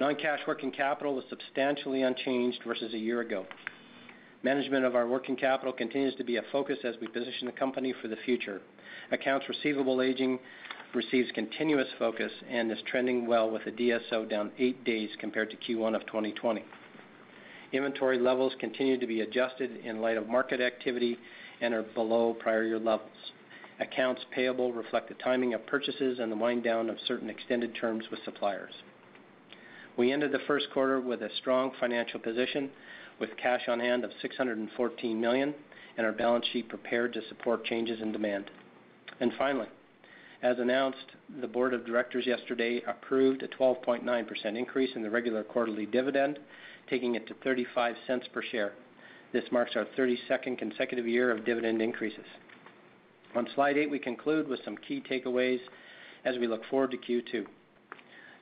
Non-cash 0.00 0.40
working 0.46 0.70
capital 0.70 1.14
was 1.14 1.24
substantially 1.28 2.02
unchanged 2.02 2.60
versus 2.66 2.94
a 2.94 2.98
year 2.98 3.20
ago. 3.20 3.46
Management 4.42 4.84
of 4.84 4.96
our 4.96 5.06
working 5.06 5.36
capital 5.36 5.72
continues 5.72 6.14
to 6.16 6.24
be 6.24 6.36
a 6.36 6.42
focus 6.50 6.78
as 6.82 6.96
we 7.00 7.06
position 7.06 7.46
the 7.46 7.52
company 7.52 7.94
for 8.00 8.08
the 8.08 8.16
future. 8.24 8.60
Accounts 9.12 9.48
receivable 9.48 10.02
aging 10.02 10.38
receives 10.94 11.30
continuous 11.32 11.86
focus 11.98 12.32
and 12.50 12.72
is 12.72 12.78
trending 12.90 13.26
well 13.26 13.50
with 13.50 13.64
the 13.64 13.70
DSO 13.70 14.28
down 14.28 14.50
eight 14.58 14.82
days 14.84 15.10
compared 15.20 15.50
to 15.50 15.56
Q1 15.56 15.94
of 15.94 16.04
2020. 16.06 16.64
Inventory 17.72 18.18
levels 18.18 18.52
continue 18.58 18.98
to 18.98 19.06
be 19.06 19.20
adjusted 19.20 19.76
in 19.84 20.00
light 20.00 20.16
of 20.16 20.28
market 20.28 20.60
activity 20.60 21.18
and 21.60 21.72
are 21.72 21.82
below 21.82 22.34
prior 22.34 22.64
year 22.64 22.78
levels. 22.78 23.10
Accounts 23.80 24.22
payable 24.34 24.72
reflect 24.72 25.08
the 25.08 25.14
timing 25.14 25.54
of 25.54 25.66
purchases 25.66 26.18
and 26.18 26.30
the 26.30 26.36
wind 26.36 26.64
down 26.64 26.90
of 26.90 26.96
certain 27.06 27.30
extended 27.30 27.74
terms 27.74 28.04
with 28.10 28.20
suppliers. 28.24 28.74
We 29.96 30.12
ended 30.12 30.32
the 30.32 30.38
first 30.46 30.68
quarter 30.72 31.00
with 31.00 31.22
a 31.22 31.28
strong 31.38 31.72
financial 31.78 32.18
position 32.18 32.70
with 33.20 33.36
cash 33.36 33.62
on 33.68 33.78
hand 33.78 34.04
of 34.04 34.10
614 34.20 35.20
million 35.20 35.54
and 35.96 36.06
our 36.06 36.12
balance 36.12 36.46
sheet 36.52 36.68
prepared 36.68 37.12
to 37.12 37.28
support 37.28 37.64
changes 37.64 38.00
in 38.00 38.12
demand. 38.12 38.50
And 39.20 39.32
finally, 39.38 39.68
as 40.42 40.58
announced, 40.58 41.12
the 41.40 41.46
board 41.46 41.74
of 41.74 41.86
directors 41.86 42.26
yesterday 42.26 42.82
approved 42.86 43.42
a 43.42 43.48
12.9% 43.48 44.58
increase 44.58 44.90
in 44.96 45.02
the 45.02 45.10
regular 45.10 45.44
quarterly 45.44 45.86
dividend, 45.86 46.38
taking 46.88 47.14
it 47.14 47.26
to 47.28 47.34
$0.35 47.34 48.32
per 48.32 48.42
share. 48.42 48.72
This 49.32 49.44
marks 49.52 49.76
our 49.76 49.86
32nd 49.96 50.58
consecutive 50.58 51.06
year 51.06 51.30
of 51.30 51.44
dividend 51.44 51.80
increases. 51.80 52.24
On 53.36 53.46
slide 53.54 53.78
eight, 53.78 53.90
we 53.90 53.98
conclude 53.98 54.48
with 54.48 54.60
some 54.64 54.76
key 54.76 55.02
takeaways 55.08 55.60
as 56.24 56.38
we 56.38 56.46
look 56.46 56.64
forward 56.70 56.90
to 56.90 56.98
Q2. 56.98 57.46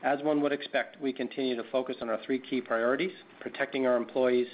As 0.03 0.23
one 0.23 0.41
would 0.41 0.53
expect, 0.53 1.01
we 1.01 1.13
continue 1.13 1.57
to 1.57 1.71
focus 1.71 1.97
on 2.01 2.09
our 2.09 2.19
three 2.25 2.39
key 2.39 2.61
priorities, 2.61 3.13
protecting 3.41 3.87
our 3.87 3.97
employees, 3.97 4.47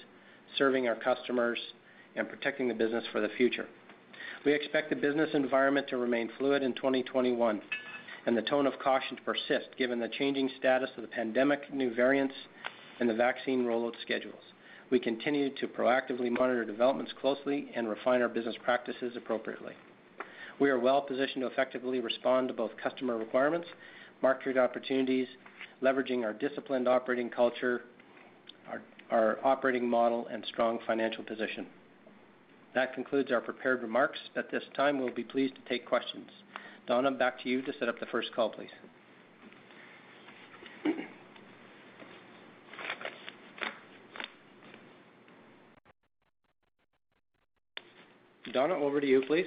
serving 0.58 0.88
our 0.88 0.96
customers, 0.96 1.58
and 2.16 2.28
protecting 2.28 2.66
the 2.66 2.74
business 2.74 3.04
for 3.12 3.20
the 3.20 3.28
future. 3.36 3.66
We 4.44 4.52
expect 4.52 4.90
the 4.90 4.96
business 4.96 5.30
environment 5.34 5.86
to 5.88 5.98
remain 5.98 6.30
fluid 6.38 6.62
in 6.62 6.72
2021 6.74 7.60
and 8.26 8.36
the 8.36 8.42
tone 8.42 8.66
of 8.66 8.78
caution 8.80 9.16
to 9.16 9.22
persist 9.22 9.68
given 9.78 10.00
the 10.00 10.08
changing 10.08 10.50
status 10.58 10.90
of 10.96 11.02
the 11.02 11.08
pandemic, 11.08 11.72
new 11.72 11.94
variants, 11.94 12.34
and 12.98 13.08
the 13.08 13.14
vaccine 13.14 13.64
rollout 13.64 13.94
schedules. 14.02 14.42
We 14.90 14.98
continue 14.98 15.54
to 15.56 15.68
proactively 15.68 16.30
monitor 16.30 16.64
developments 16.64 17.12
closely 17.20 17.70
and 17.74 17.88
refine 17.88 18.22
our 18.22 18.28
business 18.28 18.56
practices 18.64 19.14
appropriately. 19.16 19.74
We 20.58 20.70
are 20.70 20.78
well 20.78 21.02
positioned 21.02 21.42
to 21.42 21.48
effectively 21.48 22.00
respond 22.00 22.48
to 22.48 22.54
both 22.54 22.70
customer 22.82 23.16
requirements, 23.16 23.68
market 24.23 24.56
opportunities, 24.56 25.28
leveraging 25.82 26.25
our 26.25 26.32
disciplined 26.32 26.88
operating 26.88 27.28
culture, 27.28 27.82
our 29.11 29.38
operating 29.44 29.88
model, 29.88 30.26
and 30.30 30.44
strong 30.46 30.78
financial 30.87 31.23
position. 31.23 31.66
That 32.75 32.92
concludes 32.92 33.30
our 33.30 33.40
prepared 33.40 33.82
remarks. 33.82 34.18
At 34.37 34.50
this 34.50 34.62
time, 34.75 34.99
we'll 34.99 35.14
be 35.14 35.25
pleased 35.25 35.54
to 35.54 35.61
take 35.68 35.87
questions. 35.87 36.28
Donna, 36.87 37.11
back 37.11 37.40
to 37.42 37.49
you 37.49 37.62
to 37.62 37.73
set 37.78 37.88
up 37.88 37.99
the 37.99 38.06
first 38.06 38.32
call, 38.35 38.50
please. 38.50 38.70
Donna, 48.52 48.75
over 48.75 49.00
to 49.00 49.06
you, 49.06 49.23
please. 49.26 49.46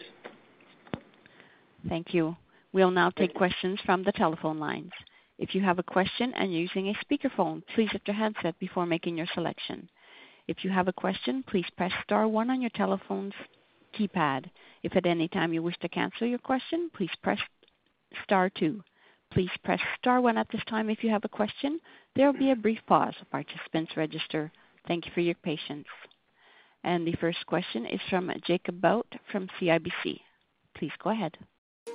Thank 1.87 2.13
you. 2.13 2.35
We'll 2.71 2.91
now 2.91 3.09
take 3.09 3.33
questions 3.33 3.79
from 3.85 4.03
the 4.03 4.11
telephone 4.11 4.59
lines. 4.59 4.91
If 5.39 5.55
you 5.55 5.61
have 5.61 5.79
a 5.79 5.83
question 5.83 6.33
and 6.35 6.51
you're 6.51 6.61
using 6.61 6.89
a 6.89 7.05
speakerphone, 7.05 7.63
please 7.73 7.89
lift 7.93 8.07
your 8.07 8.15
handset 8.15 8.59
before 8.59 8.85
making 8.85 9.17
your 9.17 9.27
selection. 9.33 9.89
If 10.47 10.63
you 10.63 10.69
have 10.69 10.87
a 10.87 10.93
question, 10.93 11.43
please 11.47 11.65
press 11.77 11.91
star 12.03 12.27
one 12.27 12.49
on 12.49 12.61
your 12.61 12.69
telephone's 12.71 13.33
keypad. 13.97 14.49
If 14.83 14.95
at 14.95 15.05
any 15.05 15.27
time 15.27 15.53
you 15.53 15.63
wish 15.63 15.77
to 15.79 15.89
cancel 15.89 16.27
your 16.27 16.39
question, 16.39 16.91
please 16.95 17.09
press 17.23 17.39
star 18.23 18.49
two. 18.49 18.83
Please 19.31 19.51
press 19.63 19.79
star 19.97 20.21
one 20.21 20.37
at 20.37 20.49
this 20.51 20.63
time 20.65 20.89
if 20.89 21.03
you 21.03 21.09
have 21.09 21.25
a 21.25 21.29
question. 21.29 21.79
There 22.15 22.25
will 22.25 22.39
be 22.39 22.51
a 22.51 22.55
brief 22.55 22.79
pause 22.87 23.15
while 23.29 23.43
participants 23.43 23.95
register. 23.95 24.51
Thank 24.87 25.05
you 25.05 25.11
for 25.13 25.21
your 25.21 25.35
patience. 25.35 25.87
And 26.83 27.05
the 27.05 27.15
first 27.19 27.45
question 27.45 27.85
is 27.85 28.01
from 28.09 28.31
Jacob 28.45 28.81
Bout 28.81 29.07
from 29.31 29.47
CIBC. 29.59 30.19
Please 30.75 30.91
go 31.03 31.11
ahead. 31.11 31.37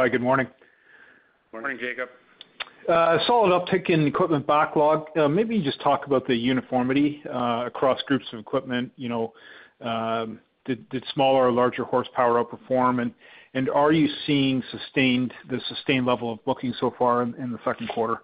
Hi, 0.00 0.08
good 0.08 0.22
morning. 0.22 0.46
Morning, 1.52 1.76
Jacob. 1.78 2.08
Uh 2.88 3.18
solid 3.26 3.50
uptick 3.50 3.90
in 3.90 4.06
equipment 4.06 4.46
backlog. 4.46 5.04
Uh, 5.14 5.28
maybe 5.28 5.54
you 5.54 5.62
just 5.62 5.78
talk 5.82 6.06
about 6.06 6.26
the 6.26 6.34
uniformity 6.34 7.22
uh, 7.30 7.64
across 7.66 8.00
groups 8.06 8.24
of 8.32 8.38
equipment. 8.38 8.90
You 8.96 9.10
know, 9.10 9.32
um, 9.82 10.40
did 10.64 11.04
smaller 11.12 11.48
or 11.48 11.52
larger 11.52 11.84
horsepower 11.84 12.42
outperform? 12.42 13.02
And 13.02 13.12
and 13.52 13.68
are 13.68 13.92
you 13.92 14.08
seeing 14.26 14.62
sustained 14.70 15.34
the 15.50 15.60
sustained 15.68 16.06
level 16.06 16.32
of 16.32 16.42
booking 16.46 16.72
so 16.80 16.94
far 16.98 17.20
in 17.22 17.52
the 17.52 17.58
second 17.62 17.90
quarter? 17.90 18.22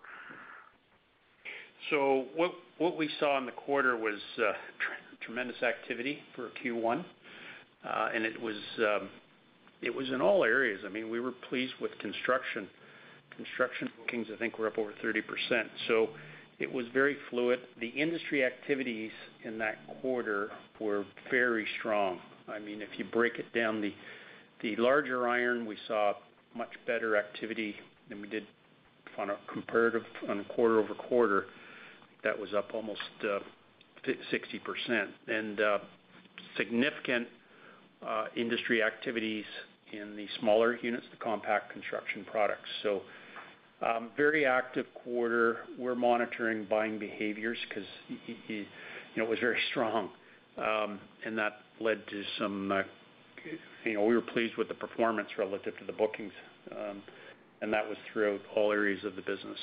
So 1.90 2.24
what 2.34 2.52
what 2.78 2.96
we 2.96 3.10
saw 3.20 3.36
in 3.36 3.44
the 3.44 3.52
quarter 3.52 3.98
was 3.98 4.18
uh, 4.38 4.52
tremendous 5.20 5.62
activity 5.62 6.20
for 6.34 6.48
Q1. 6.64 7.04
Uh 7.84 8.08
and 8.14 8.24
it 8.24 8.40
was 8.40 8.56
um, 8.78 9.10
in 9.82 10.20
all 10.20 10.44
areas. 10.44 10.80
I 10.84 10.88
mean, 10.88 11.10
we 11.10 11.20
were 11.20 11.32
pleased 11.48 11.74
with 11.80 11.96
construction. 11.98 12.68
Construction 13.36 13.90
bookings, 13.98 14.28
I 14.32 14.38
think, 14.38 14.58
were 14.58 14.66
up 14.66 14.78
over 14.78 14.92
30%. 15.04 15.22
So 15.88 16.08
it 16.58 16.72
was 16.72 16.86
very 16.92 17.16
fluid. 17.30 17.60
The 17.80 17.88
industry 17.88 18.44
activities 18.44 19.10
in 19.44 19.58
that 19.58 19.78
quarter 20.00 20.50
were 20.80 21.04
very 21.30 21.66
strong. 21.78 22.18
I 22.48 22.58
mean, 22.58 22.80
if 22.80 22.88
you 22.96 23.04
break 23.04 23.38
it 23.38 23.52
down, 23.52 23.80
the 23.80 24.76
larger 24.76 25.28
iron, 25.28 25.66
we 25.66 25.76
saw 25.86 26.14
much 26.56 26.72
better 26.86 27.16
activity 27.16 27.74
than 28.08 28.20
we 28.20 28.28
did 28.28 28.46
on 29.18 29.30
a 29.30 29.36
comparative 29.52 30.02
on 30.28 30.40
a 30.40 30.44
quarter-over-quarter. 30.44 31.46
That 32.24 32.38
was 32.38 32.54
up 32.54 32.70
almost 32.74 33.00
60%. 33.22 35.06
And 35.28 35.60
uh, 35.60 35.78
significant 36.56 37.28
industry 38.36 38.82
activities 38.82 39.44
in 39.92 40.16
the 40.16 40.26
smaller 40.40 40.76
units, 40.82 41.06
the 41.10 41.16
compact 41.16 41.72
construction 41.72 42.24
products. 42.30 42.68
So 42.82 43.02
um 43.82 44.10
very 44.16 44.46
active 44.46 44.86
quarter. 44.94 45.58
We're 45.78 45.94
monitoring 45.94 46.64
buying 46.64 46.98
behaviors 46.98 47.58
'cause 47.70 47.84
you 48.48 48.66
know, 49.16 49.24
it 49.24 49.28
was 49.28 49.38
very 49.38 49.60
strong. 49.70 50.10
Um 50.56 50.98
and 51.24 51.36
that 51.38 51.60
led 51.78 52.06
to 52.08 52.24
some, 52.38 52.84
you 53.84 53.92
know, 53.94 54.04
we 54.04 54.14
were 54.14 54.22
pleased 54.22 54.56
with 54.56 54.68
the 54.68 54.74
performance 54.74 55.28
relative 55.36 55.76
to 55.78 55.84
the 55.84 55.92
bookings, 55.92 56.32
and 57.60 57.72
that 57.72 57.86
was 57.88 57.98
throughout 58.12 58.40
all 58.54 58.72
areas 58.72 59.04
of 59.04 59.14
the 59.14 59.22
business. 59.22 59.58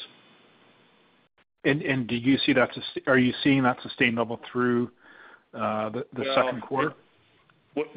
And 1.66 1.82
and 1.82 2.08
do 2.08 2.16
you 2.16 2.38
see 2.46 2.54
that 2.54 2.74
sus 2.74 2.98
are 3.08 3.18
you 3.18 3.34
seeing 3.44 3.64
that 3.64 3.82
sustainable 3.82 4.40
through 4.52 4.92
the 5.54 6.34
second 6.36 6.62
quarter? 6.62 6.94
What 7.74 7.96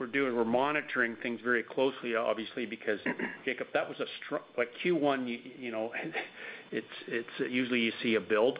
we're 0.00 0.06
doing, 0.06 0.36
we're 0.36 0.44
monitoring 0.44 1.16
things 1.22 1.40
very 1.42 1.62
closely, 1.62 2.14
obviously, 2.14 2.66
because 2.66 3.00
Jacob, 3.44 3.68
that 3.74 3.88
was 3.88 3.98
a 4.00 4.06
strong 4.24 4.42
like 4.56 4.68
Q1, 4.84 5.40
you 5.58 5.70
know, 5.70 5.92
it's 6.72 6.86
it's 7.08 7.52
usually 7.52 7.80
you 7.80 7.92
see 8.02 8.14
a 8.14 8.20
build, 8.20 8.58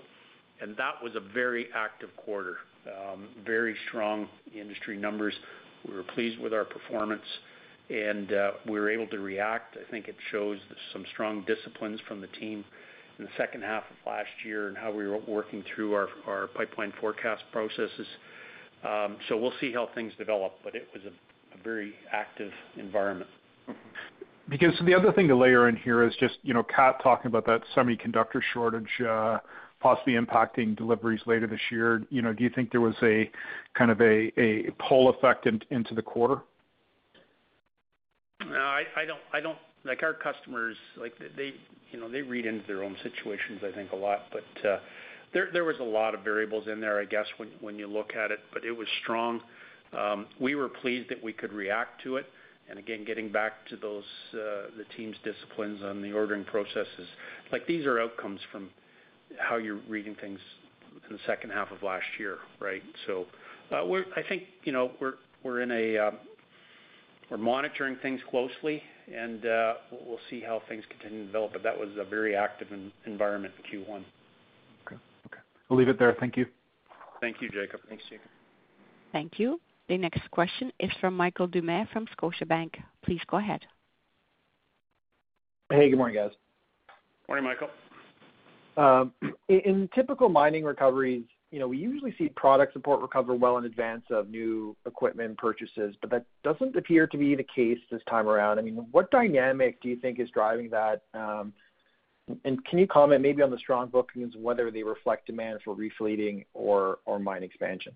and 0.61 0.77
that 0.77 1.03
was 1.03 1.15
a 1.15 1.21
very 1.21 1.69
active 1.75 2.11
quarter. 2.17 2.59
Um, 2.87 3.29
very 3.45 3.75
strong 3.89 4.29
industry 4.55 4.97
numbers. 4.97 5.35
We 5.89 5.95
were 5.95 6.05
pleased 6.05 6.41
with 6.41 6.55
our 6.55 6.65
performance, 6.65 7.25
and 7.91 8.33
uh, 8.33 8.51
we 8.69 8.79
were 8.79 8.91
able 8.91 9.09
to 9.09 9.19
react. 9.19 9.77
I 9.77 9.91
think 9.91 10.07
it 10.09 10.17
shows 10.31 10.59
some 10.93 11.05
strong 11.13 11.45
disciplines 11.47 12.01
from 12.07 12.21
the 12.21 12.29
team 12.29 12.65
in 13.19 13.25
the 13.25 13.31
second 13.37 13.63
half 13.63 13.85
of 13.91 13.97
last 14.07 14.29
year 14.45 14.69
and 14.69 14.77
how 14.77 14.93
we 14.93 15.07
were 15.09 15.19
working 15.27 15.65
through 15.75 15.95
our 15.95 16.49
pipeline 16.55 16.93
forecast 17.01 17.43
processes. 17.53 18.07
Um, 18.87 19.17
we'll 19.31 19.53
see 19.61 19.73
how 19.73 19.89
things 19.95 20.13
develop, 20.17 20.55
but 20.63 20.75
it 20.75 20.89
was 20.95 21.03
a 21.05 21.63
very 21.65 21.95
active 22.13 22.53
environment. 22.77 23.31
Mm-hmm. 23.69 23.81
Because 24.49 24.75
the 24.85 24.95
other 24.95 25.13
thing 25.13 25.27
to 25.27 25.37
layer 25.37 25.69
in 25.69 25.75
here 25.75 26.07
is 26.07 26.15
just, 26.21 26.39
you 26.43 26.55
know, 26.55 26.63
Cat 26.63 27.01
talking 27.03 27.27
about 27.27 27.47
that 27.47 27.63
semiconductor 27.75 28.41
shortage, 28.53 28.89
uh, 29.01 29.39
possibly 29.81 30.15
impacting 30.15 30.77
deliveries 30.77 31.21
later 31.27 31.49
this 31.49 31.61
year. 31.71 32.05
You 32.11 32.23
know, 32.23 32.33
do 32.33 32.45
you 32.45 32.51
think 32.51 32.71
there 32.71 32.81
was 32.81 32.95
a 33.03 33.29
kind 33.75 33.91
of 33.91 34.01
a 34.01 34.71
pull 34.89 35.09
effect 35.11 35.47
into 35.47 35.95
the 35.95 36.03
quarter? 36.03 36.43
No, 38.41 38.55
I 38.55 39.05
don't. 39.05 39.21
I 39.33 39.41
don't 39.41 39.59
like, 39.85 40.03
our 40.03 40.15
customers, 40.15 40.77
like, 41.01 41.15
they, 41.37 41.55
you 41.91 42.01
know, 42.01 42.09
they 42.09 42.23
read 42.23 42.45
into 42.47 42.67
their 42.67 42.83
own 42.83 42.97
situations, 43.03 43.61
I 43.63 43.73
think, 43.73 43.93
a 43.93 43.97
lot. 43.97 44.23
Uh, 44.65 44.79
There 45.53 45.65
was 45.65 45.77
a 45.81 45.85
lot 45.85 46.15
of 46.15 46.23
variables 46.23 46.67
in 46.67 46.81
there, 46.81 46.99
I 47.01 47.05
guess, 47.05 47.27
when 47.61 47.79
you 47.79 47.87
look 47.87 48.15
at 48.17 48.31
it, 48.31 48.41
but 48.53 48.65
it 48.65 48.73
was 48.73 48.89
strong. 49.03 49.41
Um, 49.97 50.27
we 50.41 50.55
were 50.55 50.69
pleased 50.69 51.11
that 51.11 51.23
we 51.23 51.33
could 51.33 51.53
react 51.53 52.03
to 52.03 52.17
it. 52.17 52.27
And 52.69 52.79
again, 52.79 53.05
getting 53.05 53.31
back 53.31 53.67
to 53.69 53.77
those, 53.77 54.05
uh, 54.33 54.73
the 54.77 54.85
team's 54.97 55.17
disciplines 55.23 55.83
on 55.83 56.03
the 56.03 56.13
ordering 56.13 56.45
processes. 56.45 57.07
Like, 57.53 57.67
these 57.67 57.87
are 57.87 58.01
outcomes 58.01 58.41
from 58.51 58.71
how 59.39 59.57
you're 59.57 59.81
reading 59.89 60.17
things 60.21 60.41
in 61.09 61.15
the 61.15 61.23
second 61.27 61.51
half 61.51 61.71
of 61.71 61.83
last 61.83 62.07
year, 62.19 62.39
right? 62.59 62.83
So 63.07 63.27
uh, 63.71 63.85
I 64.17 64.23
think, 64.29 64.45
you 64.65 64.73
know, 64.73 64.93
we're 65.01 65.15
we're 65.45 65.61
in 65.61 65.71
a 65.71 65.99
um 65.99 66.19
we're 67.31 67.37
monitoring 67.37 67.97
things 68.03 68.21
closely, 68.31 68.83
and 69.13 69.45
uh, 69.45 69.75
we'll 69.91 70.21
see 70.31 70.41
how 70.41 70.63
things 70.69 70.85
continue 70.89 71.21
to 71.21 71.27
develop. 71.27 71.53
But 71.53 71.65
that 71.65 71.79
was 71.79 71.89
a 71.99 72.05
very 72.05 72.37
active 72.37 72.69
environment 73.05 73.53
in 73.73 73.81
Q1. 73.81 74.05
Okay. 75.67 75.75
I'll 75.75 75.77
leave 75.79 75.89
it 75.89 75.99
there. 75.99 76.17
Thank 76.19 76.37
you. 76.37 76.47
Thank 77.21 77.41
you, 77.41 77.49
Jacob. 77.49 77.81
Thanks, 77.89 78.05
Jacob. 78.09 78.27
Thank 79.13 79.39
you. 79.39 79.61
The 79.89 79.97
next 79.97 80.29
question 80.31 80.73
is 80.81 80.91
from 81.01 81.17
Michael 81.17 81.49
Doumet 81.49 81.91
from 81.93 82.07
Scotiabank. 82.19 82.75
Please 83.05 83.21
go 83.29 83.39
ahead. 83.39 83.61
Hey, 85.71 85.91
good 85.91 85.97
morning, 85.97 86.17
guys. 86.17 86.33
Morning, 87.29 87.45
Michael. 87.45 87.69
Um, 88.77 89.13
in 89.49 89.89
typical 89.95 90.29
mining 90.29 90.65
recoveries, 90.65 91.25
you 91.51 91.61
know, 91.61 91.69
we 91.69 91.79
usually 91.79 92.15
see 92.19 92.29
product 92.31 92.73
support 92.73 93.01
recover 93.01 93.35
well 93.35 93.57
in 93.59 93.65
advance 93.65 94.05
of 94.11 94.29
new 94.29 94.77
equipment 94.85 95.39
purchases, 95.39 95.95
but 96.01 96.11
that 96.11 96.25
doesn't 96.45 96.77
appear 96.77 97.07
to 97.07 97.17
be 97.17 97.35
the 97.35 97.47
case 97.55 97.79
this 97.91 98.03
time 98.09 98.29
around. 98.29 98.59
I 98.59 98.63
mean, 98.63 98.87
what 98.91 99.11
dynamic 99.11 99.81
do 99.81 99.89
you 99.89 99.97
think 99.97 100.19
is 100.19 100.29
driving 100.31 100.69
that? 100.71 101.03
Um, 101.15 101.53
And 102.45 102.65
can 102.65 102.79
you 102.79 102.87
comment 102.87 103.23
maybe 103.23 103.43
on 103.43 103.51
the 103.51 103.59
strong 103.59 103.89
bookings, 103.89 104.35
whether 104.37 104.71
they 104.71 104.83
reflect 104.83 105.27
demand 105.27 105.61
for 105.65 105.75
refleeting 105.75 106.45
or 106.55 106.99
or 107.05 107.19
mine 107.19 107.43
expansion? 107.43 107.95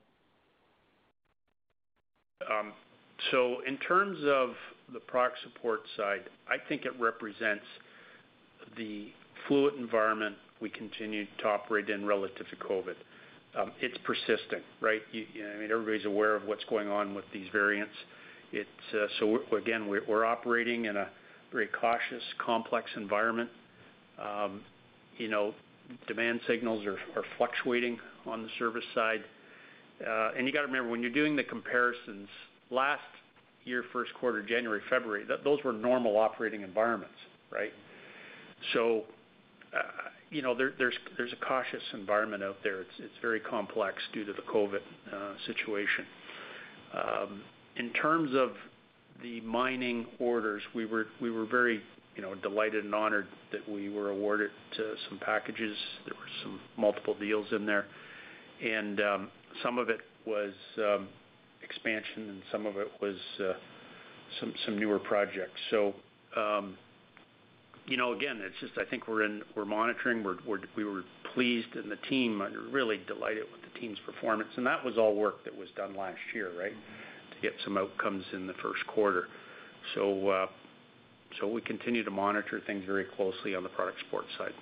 Um 2.51 2.73
so 3.31 3.59
in 3.67 3.77
terms 3.79 4.19
of 4.25 4.55
the 4.93 5.01
product 5.01 5.39
support 5.43 5.81
side, 5.97 6.23
I 6.49 6.57
think 6.69 6.85
it 6.85 6.93
represents 6.99 7.65
the 8.77 9.09
fluid 9.47 9.75
environment 9.75 10.37
we 10.61 10.71
continue 10.71 11.27
to 11.39 11.49
operate 11.49 11.91
in 11.91 12.07
relative 12.07 12.47
to 12.49 12.57
COVID. 12.57 12.95
It's 13.81 13.99
persistent, 14.05 14.63
right? 14.81 15.03
I 15.13 15.59
mean, 15.59 15.71
everybody's 15.71 16.07
aware 16.07 16.35
of 16.37 16.45
what's 16.45 16.65
going 16.65 16.89
on 16.89 17.15
with 17.15 17.25
these 17.33 17.49
variants. 17.53 17.95
So, 19.19 19.41
again, 19.57 19.89
we're 19.89 20.25
operating 20.25 20.87
in 20.87 20.97
a 20.97 21.09
very 21.53 21.69
cautious, 21.69 22.23
complex 22.45 22.89
environment. 22.97 23.51
You 25.19 25.29
know, 25.29 25.55
demand 26.07 26.41
signals 26.47 26.87
are 26.87 27.25
fluctuating 27.37 27.99
on 28.27 28.43
the 28.43 28.49
service 28.59 28.85
side. 28.95 29.23
Uh 30.07 30.31
and 30.37 30.47
you 30.47 30.53
gotta 30.53 30.67
remember, 30.67 30.91
when 30.91 31.03
you're 31.03 31.11
doing 31.13 31.37
the 31.37 31.45
comparisons, 31.45 32.29
last 32.71 33.03
year, 33.65 33.85
first 33.93 34.13
quarter, 34.15 34.43
January, 34.43 34.81
February, 34.89 35.25
those 35.45 35.59
were 35.65 35.73
normal 35.73 36.17
operating 36.17 36.63
environments, 36.63 37.19
right? 37.51 37.73
So 38.73 39.05
uh 39.75 39.83
you 40.31 40.43
know, 40.43 40.55
there's 40.55 40.95
there's 41.17 41.33
a 41.33 41.45
cautious 41.45 41.83
environment 41.93 42.43
out 42.43 42.59
there. 42.63 42.81
It's 42.83 42.97
it's 42.99 43.19
very 43.21 43.41
complex 43.41 43.97
due 44.13 44.25
to 44.25 44.33
the 44.33 44.43
COVID 44.43 44.81
situation. 45.47 46.07
In 47.77 47.91
terms 47.95 48.35
of 48.35 48.51
the 49.23 49.41
mining 49.43 50.07
orders, 50.19 50.63
we 50.75 50.87
were 50.87 51.07
we 51.21 51.31
were 51.31 51.47
very, 51.47 51.83
you 52.17 52.23
know, 52.23 52.35
delighted 52.35 52.85
and 52.85 52.95
honored 52.95 53.27
that 53.53 53.69
we 53.69 53.89
were 53.89 54.11
awarded 54.11 54.51
some 55.09 55.19
packages. 55.19 55.77
There 56.07 56.15
were 56.15 56.31
some 56.43 56.61
multiple 56.77 57.15
deals 57.19 57.47
in 57.53 57.67
there. 57.67 57.87
And 58.63 59.01
um 59.01 59.29
some 59.63 59.79
of 59.79 59.89
it 59.89 60.01
was 60.27 60.53
expansion, 61.63 62.29
and 62.31 62.43
some 62.53 62.67
of 62.67 62.77
it 62.77 62.91
was 63.01 63.17
some 64.39 64.53
some 64.65 64.79
newer 64.79 64.99
projects. 64.99 65.61
So 65.71 65.95
um 66.37 66.77
you 67.87 67.97
know, 67.97 68.13
again, 68.13 68.41
it's 68.41 68.55
just 68.61 68.79
I 68.79 68.89
think 68.89 69.09
we're 69.09 69.25
in 69.25 69.43
we're 69.57 69.65
monitoring. 69.65 70.25
We 70.77 70.85
were 70.85 71.03
pleased, 71.35 71.75
and 71.75 71.91
the 71.91 71.97
team 72.09 72.41
really 72.71 73.01
delighted 73.07 73.45
with 73.53 73.63
the 73.63 73.81
team's 73.81 73.99
performance. 74.07 74.51
And 74.57 74.67
that 74.67 74.85
was 74.85 74.99
all 74.99 75.15
work 75.17 75.45
that 75.45 75.57
was 75.57 75.69
done 75.77 75.97
last 75.97 76.19
year, 76.35 76.51
right? 76.59 76.73
To 76.73 77.41
get 77.43 77.53
some 77.65 77.77
outcomes 77.79 78.25
in 78.33 78.47
the 78.47 78.55
first 78.63 78.87
quarter. 78.87 79.27
So 81.39 81.47
we 81.47 81.61
continue 81.61 82.05
to 82.05 82.11
monitor 82.11 82.61
things 82.67 82.85
very 82.87 83.05
closely 83.17 83.55
on 83.55 83.63
the 83.63 83.69
product 83.69 83.99
support 84.05 84.25
side. 84.39 84.53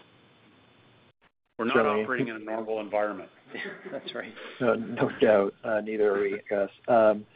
We're 1.59 1.65
not 1.65 1.87
operating 1.87 2.29
in 2.29 2.37
a 2.37 2.39
normal 2.39 2.81
environment. 2.81 3.31
That's 3.91 4.15
right. 4.15 4.33
No 4.61 5.11
doubt. 5.21 5.55
Uh, 5.65 5.81
neither 5.81 6.15
are 6.15 6.21
we, 6.21 6.35
I 6.35 6.43
guess. 6.49 6.69
Um, 6.87 7.27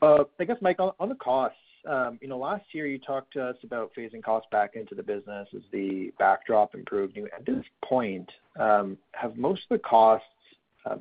uh, 0.00 0.24
I 0.38 0.44
guess, 0.44 0.58
Mike, 0.60 0.78
on 0.78 1.08
the 1.08 1.14
costs, 1.16 1.56
um, 1.88 2.18
you 2.20 2.28
know, 2.28 2.38
last 2.38 2.64
year 2.72 2.86
you 2.86 2.98
talked 2.98 3.32
to 3.34 3.42
us 3.42 3.56
about 3.64 3.92
phasing 3.96 4.22
costs 4.22 4.48
back 4.50 4.76
into 4.76 4.94
the 4.94 5.02
business 5.02 5.48
as 5.54 5.62
the 5.72 6.12
backdrop 6.18 6.74
improved. 6.74 7.16
And 7.16 7.28
at 7.32 7.46
this 7.46 7.64
point, 7.84 8.28
um, 8.58 8.96
have 9.12 9.36
most 9.36 9.62
of 9.70 9.78
the 9.78 9.82
costs, 9.82 10.26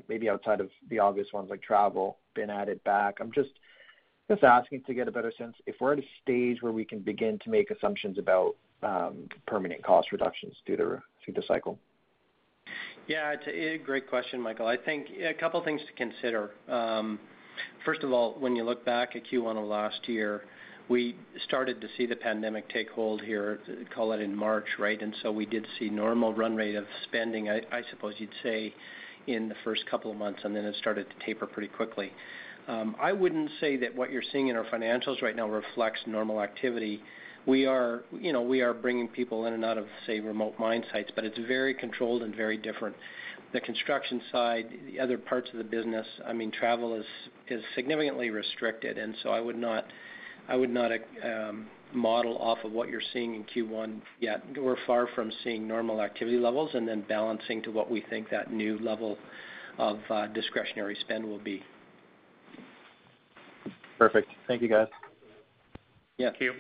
maybe 0.08 0.30
outside 0.30 0.62
of 0.62 0.70
the 0.90 0.98
obvious 0.98 1.28
ones 1.34 1.50
like 1.50 1.62
travel, 1.62 2.18
been 2.34 2.50
added 2.50 2.84
back? 2.84 3.18
I'm 3.20 3.32
just 3.32 3.52
asking 4.44 4.84
to 4.84 4.94
get 4.94 5.08
a 5.08 5.12
better 5.12 5.32
sense 5.38 5.56
if 5.66 5.76
we're 5.80 5.94
at 5.94 6.00
a 6.00 6.06
stage 6.24 6.62
where 6.62 6.72
we 6.72 6.86
can 6.86 7.00
begin 7.00 7.40
to 7.44 7.50
make 7.50 7.72
assumptions 7.72 8.18
about 8.18 8.56
um, 8.84 9.28
permanent 9.48 9.84
cost 9.84 10.12
reductions 10.12 10.56
through 10.66 11.02
the 11.28 11.44
cycle. 11.48 11.78
Yeah, 13.08 13.34
it's 13.34 13.48
a 13.48 13.84
great 13.84 14.10
question, 14.10 14.42
Michael. 14.42 14.68
I 14.68 14.78
think 14.78 15.08
a 15.24 15.34
couple 15.34 15.64
things 15.64 15.82
to 15.82 15.94
consider. 15.94 16.52
Um, 16.68 17.20
first 17.84 18.04
of 18.04 18.12
all, 18.12 18.36
when 18.40 18.56
you 18.56 18.64
look 18.64 18.84
back 18.84 19.16
at 19.16 19.24
Q1 19.32 19.58
of 19.58 19.66
last 19.66 20.08
year, 20.08 20.46
we 20.90 21.16
started 21.46 21.82
to 21.82 21.88
see 21.98 22.06
the 22.06 22.16
pandemic 22.16 22.70
take 22.70 22.90
hold 22.90 23.22
here, 23.22 23.60
call 23.94 24.12
it 24.12 24.22
in 24.22 24.36
March, 24.36 24.68
right? 24.78 25.02
And 25.02 25.16
so 25.22 25.32
we 25.32 25.46
did 25.46 25.66
see 25.80 25.90
normal 25.90 26.34
run 26.34 26.56
rate 26.56 26.76
of 26.76 26.86
spending, 27.04 27.50
I 27.50 27.82
suppose 27.92 28.16
you'd 28.18 28.30
say, 28.44 28.74
in 29.28 29.50
the 29.50 29.56
first 29.64 29.86
couple 29.90 30.12
of 30.12 30.18
months, 30.18 30.42
and 30.44 30.56
then 30.56 30.66
it 30.66 30.76
started 30.76 31.08
to 31.10 31.26
taper 31.26 31.46
pretty 31.46 31.68
quickly. 31.68 32.12
Um, 32.68 32.96
I 33.00 33.12
wouldn't 33.12 33.52
say 33.60 33.78
that 33.78 33.96
what 33.96 34.12
you're 34.12 34.24
seeing 34.32 34.48
in 34.48 34.56
our 34.56 34.66
financials 34.66 35.22
right 35.22 35.36
now 35.36 35.48
reflects 35.48 36.00
normal 36.08 36.42
activity. 36.42 37.02
We 37.46 37.68
are, 37.68 38.04
you 38.12 38.34
know, 38.34 38.42
we 38.42 38.62
are 38.62 38.74
bringing 38.74 39.08
people 39.08 39.46
in 39.46 39.54
and 39.54 39.64
out 39.64 39.78
of, 39.78 39.86
say, 40.08 40.20
remote 40.20 40.56
mine 40.58 40.84
sites, 40.92 41.12
but 41.16 41.26
it's 41.26 41.38
very 41.48 41.76
controlled 41.76 42.24
and 42.24 42.36
very 42.36 42.58
different. 42.58 42.96
The 43.54 43.62
construction 43.62 44.20
side, 44.32 44.66
the 44.92 45.00
other 45.00 45.20
parts 45.20 45.50
of 45.52 45.60
the 45.60 45.64
business, 45.64 46.08
I 46.28 46.34
mean, 46.34 46.52
travel 46.52 46.96
is 46.96 47.62
significantly 47.76 48.32
restricted, 48.32 48.98
and 48.98 49.16
so 49.22 49.30
I 49.30 49.40
would 49.40 49.58
not, 49.58 49.86
I 50.50 50.56
would 50.56 50.72
not 50.72 50.92
um, 51.24 51.68
model 51.96 52.38
off 52.38 52.60
of 52.64 52.72
what 52.72 52.90
you're 52.90 53.02
seeing 53.14 53.36
in 53.36 53.44
Q1 53.44 54.02
yet. 54.20 54.44
We're 54.58 54.78
far 54.86 55.08
from 55.16 55.32
seeing 55.44 55.68
normal 55.68 56.02
activity 56.02 56.38
levels 56.38 56.72
and 56.74 56.88
then 56.88 57.04
balancing 57.08 57.62
to 57.64 57.72
what 57.72 57.90
we 57.90 58.04
think 58.10 58.30
that 58.30 58.52
new 58.52 58.78
level 58.80 59.18
of 59.78 60.00
uh, 60.10 60.28
discretionary 60.28 60.98
spend 61.02 61.26
will 61.26 61.40
be. 61.40 61.64
Perfect. 63.98 64.30
Thank 64.48 64.62
you, 64.62 64.70
guys. 64.70 64.88
Yeah. 66.18 66.30
Thank 66.30 66.42
you. 66.42 66.54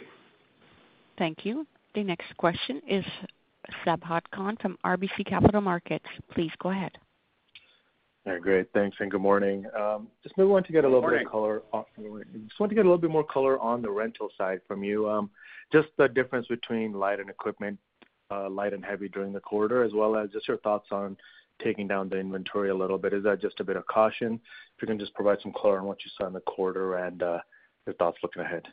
Thank 1.17 1.45
you. 1.45 1.67
The 1.93 2.03
next 2.03 2.35
question 2.37 2.81
is 2.87 3.05
Sabahat 3.85 4.21
Khan 4.33 4.57
from 4.61 4.77
RBC 4.85 5.25
Capital 5.27 5.61
Markets. 5.61 6.05
Please 6.33 6.51
go 6.61 6.69
ahead. 6.69 6.91
Right, 8.25 8.41
great. 8.41 8.67
Thanks, 8.73 8.97
and 8.99 9.11
good 9.11 9.21
morning. 9.21 9.65
Um, 9.79 10.07
just 10.23 10.35
maybe 10.35 10.47
want 10.47 10.65
to 10.65 10.71
get 10.71 10.83
a 10.83 10.87
little 10.87 11.07
bit 11.07 11.21
of 11.21 11.31
color. 11.31 11.61
Good 11.95 12.09
morning. 12.09 12.45
Just 12.47 12.59
want 12.59 12.71
to 12.71 12.75
get 12.75 12.83
a 12.83 12.89
little 12.89 12.97
bit 12.97 13.11
more 13.11 13.23
color 13.23 13.59
on 13.59 13.83
the 13.83 13.91
rental 13.91 14.29
side 14.35 14.61
from 14.67 14.83
you. 14.83 15.07
Um, 15.07 15.29
just 15.71 15.89
the 15.97 16.07
difference 16.07 16.47
between 16.47 16.93
light 16.93 17.19
and 17.19 17.29
equipment, 17.29 17.77
uh, 18.31 18.49
light 18.49 18.73
and 18.73 18.83
heavy 18.83 19.09
during 19.09 19.31
the 19.31 19.39
quarter, 19.39 19.83
as 19.83 19.91
well 19.93 20.15
as 20.15 20.31
just 20.31 20.47
your 20.47 20.57
thoughts 20.57 20.87
on 20.91 21.15
taking 21.63 21.87
down 21.87 22.09
the 22.09 22.17
inventory 22.17 22.71
a 22.71 22.75
little 22.75 22.97
bit. 22.97 23.13
Is 23.13 23.23
that 23.25 23.41
just 23.41 23.59
a 23.59 23.63
bit 23.63 23.77
of 23.77 23.85
caution? 23.85 24.39
If 24.75 24.81
you 24.81 24.87
can 24.87 24.97
just 24.97 25.13
provide 25.13 25.37
some 25.43 25.53
color 25.53 25.77
on 25.77 25.85
what 25.85 25.99
you 26.03 26.09
saw 26.17 26.25
in 26.25 26.33
the 26.33 26.41
quarter 26.41 26.95
and 26.97 27.21
uh, 27.21 27.39
your 27.85 27.93
thoughts 27.93 28.17
looking 28.23 28.41
ahead. 28.41 28.63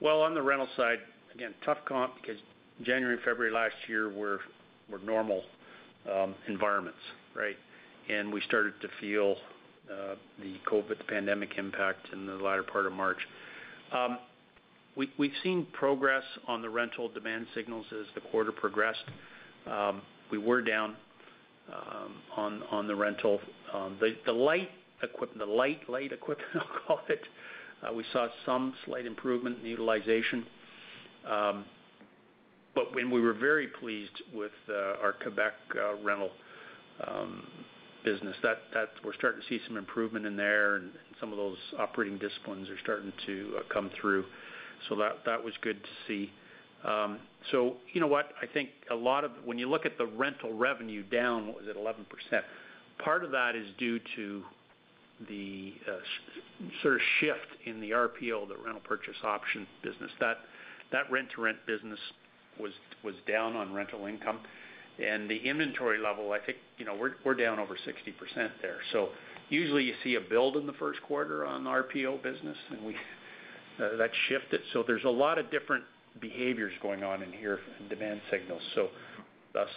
Well, 0.00 0.22
on 0.22 0.34
the 0.34 0.42
rental 0.42 0.68
side, 0.76 0.98
again, 1.32 1.54
tough 1.64 1.78
comp 1.86 2.14
because 2.20 2.40
January 2.82 3.14
and 3.14 3.22
February 3.22 3.52
last 3.52 3.76
year 3.88 4.12
were 4.12 4.40
were 4.90 4.98
normal 4.98 5.44
um, 6.12 6.34
environments, 6.48 6.98
right? 7.36 7.56
And 8.08 8.32
we 8.32 8.40
started 8.42 8.74
to 8.80 8.88
feel 9.00 9.36
uh, 9.90 10.14
the 10.40 10.54
COVID 10.70 11.06
pandemic 11.08 11.50
impact 11.58 12.08
in 12.12 12.26
the 12.26 12.34
latter 12.34 12.62
part 12.62 12.86
of 12.86 12.92
March. 12.92 13.18
Um, 13.92 14.18
we've 14.96 15.32
seen 15.42 15.66
progress 15.72 16.24
on 16.46 16.62
the 16.62 16.68
rental 16.68 17.08
demand 17.08 17.46
signals 17.54 17.86
as 17.92 18.06
the 18.14 18.20
quarter 18.30 18.52
progressed. 18.52 19.04
Um, 19.70 20.02
we 20.30 20.38
were 20.38 20.62
down 20.62 20.96
um, 22.36 22.62
on 22.70 22.86
the 22.86 22.94
rental. 22.94 23.40
The 24.00 24.32
light 24.32 24.70
equipment, 25.02 25.38
the 25.38 25.46
light, 25.46 25.88
light 25.88 26.12
equipment, 26.12 26.48
I'll 26.54 26.86
call 26.86 27.00
it, 27.08 27.22
uh, 27.82 27.92
we 27.92 28.04
saw 28.12 28.28
some 28.44 28.74
slight 28.84 29.06
improvement 29.06 29.58
in 29.60 29.66
utilization. 29.66 30.46
But 32.74 32.94
we 32.94 33.20
were 33.20 33.32
very 33.32 33.66
pleased 33.66 34.22
with 34.32 34.52
uh, 34.68 35.02
our 35.02 35.14
Quebec 35.20 35.54
rental 36.02 36.30
business. 38.12 38.36
That 38.42 38.58
that 38.74 38.90
we're 39.04 39.14
starting 39.14 39.40
to 39.40 39.46
see 39.48 39.60
some 39.66 39.76
improvement 39.76 40.26
in 40.26 40.36
there, 40.36 40.76
and 40.76 40.90
some 41.20 41.32
of 41.32 41.38
those 41.38 41.56
operating 41.78 42.18
disciplines 42.18 42.68
are 42.68 42.78
starting 42.82 43.12
to 43.26 43.56
uh, 43.58 43.62
come 43.72 43.90
through. 44.00 44.24
So 44.88 44.96
that 44.96 45.42
was 45.42 45.54
good 45.62 45.82
to 45.82 45.88
see. 46.06 46.30
Um, 46.84 47.18
so 47.50 47.74
you 47.92 48.00
know 48.00 48.06
what? 48.06 48.30
I 48.40 48.46
think 48.46 48.70
a 48.90 48.94
lot 48.94 49.24
of 49.24 49.32
when 49.44 49.58
you 49.58 49.68
look 49.68 49.84
at 49.84 49.98
the 49.98 50.06
rental 50.06 50.52
revenue 50.52 51.02
down, 51.02 51.48
what 51.48 51.56
was 51.56 51.66
it, 51.68 51.76
11%, 51.76 52.42
part 53.02 53.24
of 53.24 53.30
that 53.32 53.56
is 53.56 53.66
due 53.78 53.98
to 54.16 54.42
the 55.28 55.74
uh, 55.88 55.96
sort 56.82 56.94
of 56.94 57.00
shift 57.20 57.66
in 57.66 57.80
the 57.80 57.90
RPO, 57.90 58.48
the 58.48 58.56
rental 58.56 58.82
purchase 58.84 59.16
option 59.24 59.66
business. 59.82 60.10
That 60.20 60.38
that 60.92 61.10
rent-to-rent 61.10 61.58
business 61.66 61.98
was 62.60 62.72
was 63.04 63.14
down 63.26 63.56
on 63.56 63.72
rental 63.72 64.06
income. 64.06 64.38
And 65.04 65.30
the 65.30 65.36
inventory 65.36 65.98
level, 65.98 66.32
I 66.32 66.40
think, 66.40 66.58
you 66.76 66.84
know, 66.84 66.96
we're 66.96 67.12
we're 67.24 67.34
down 67.34 67.58
over 67.58 67.74
60% 67.74 68.50
there. 68.60 68.78
So 68.92 69.10
usually 69.48 69.84
you 69.84 69.94
see 70.02 70.16
a 70.16 70.20
build 70.20 70.56
in 70.56 70.66
the 70.66 70.72
first 70.74 71.00
quarter 71.02 71.46
on 71.46 71.64
RPO 71.64 72.22
business, 72.22 72.56
and 72.70 72.84
we 72.84 72.94
uh, 73.82 73.96
that 73.96 74.10
shifted. 74.28 74.60
So 74.72 74.82
there's 74.86 75.04
a 75.04 75.10
lot 75.10 75.38
of 75.38 75.50
different 75.50 75.84
behaviors 76.20 76.72
going 76.82 77.04
on 77.04 77.22
in 77.22 77.32
here 77.32 77.60
and 77.78 77.88
demand 77.88 78.20
signals, 78.30 78.62
so 78.74 78.88
thus 79.52 79.68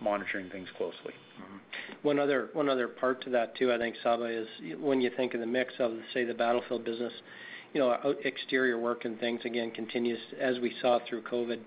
monitoring 0.00 0.50
things 0.50 0.68
closely. 0.76 1.14
Mm-hmm. 1.40 1.56
One 2.02 2.18
other 2.18 2.50
one 2.52 2.68
other 2.68 2.88
part 2.88 3.22
to 3.24 3.30
that 3.30 3.56
too, 3.56 3.72
I 3.72 3.78
think, 3.78 3.96
Saba, 4.02 4.24
is 4.24 4.46
when 4.78 5.00
you 5.00 5.10
think 5.16 5.34
of 5.34 5.40
the 5.40 5.46
mix 5.46 5.74
of, 5.78 5.92
say, 6.14 6.24
the 6.24 6.34
Battlefield 6.34 6.84
business, 6.84 7.12
you 7.72 7.80
know, 7.80 8.14
exterior 8.24 8.78
work 8.78 9.04
and 9.04 9.18
things, 9.18 9.40
again, 9.44 9.70
continues, 9.70 10.18
as 10.40 10.58
we 10.60 10.74
saw 10.80 10.98
through 11.08 11.22
COVID, 11.22 11.60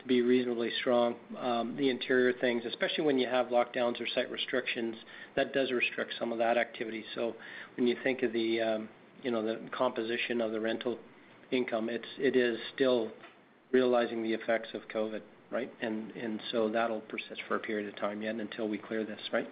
to 0.00 0.06
be 0.06 0.22
reasonably 0.22 0.70
strong. 0.80 1.16
Um, 1.38 1.76
the 1.76 1.90
interior 1.90 2.32
things, 2.40 2.62
especially 2.66 3.04
when 3.04 3.18
you 3.18 3.26
have 3.26 3.46
lockdowns 3.46 4.00
or 4.00 4.06
site 4.14 4.30
restrictions, 4.30 4.96
that 5.36 5.52
does 5.52 5.70
restrict 5.70 6.12
some 6.18 6.32
of 6.32 6.38
that 6.38 6.56
activity. 6.56 7.04
So 7.14 7.34
when 7.76 7.86
you 7.86 7.96
think 8.02 8.22
of 8.22 8.32
the, 8.32 8.60
um, 8.60 8.88
you 9.22 9.30
know, 9.30 9.42
the 9.42 9.58
composition 9.76 10.40
of 10.40 10.52
the 10.52 10.60
rental 10.60 10.98
income, 11.50 11.88
it 11.88 12.02
is 12.02 12.06
it 12.18 12.36
is 12.36 12.58
still 12.74 13.10
realizing 13.72 14.22
the 14.22 14.32
effects 14.32 14.68
of 14.74 14.82
COVID, 14.94 15.20
right? 15.50 15.72
And 15.80 16.10
and 16.12 16.40
so 16.52 16.68
that'll 16.68 17.00
persist 17.00 17.40
for 17.48 17.56
a 17.56 17.60
period 17.60 17.88
of 17.88 17.96
time 17.96 18.22
yet 18.22 18.34
until 18.36 18.68
we 18.68 18.78
clear 18.78 19.04
this, 19.04 19.20
right? 19.32 19.48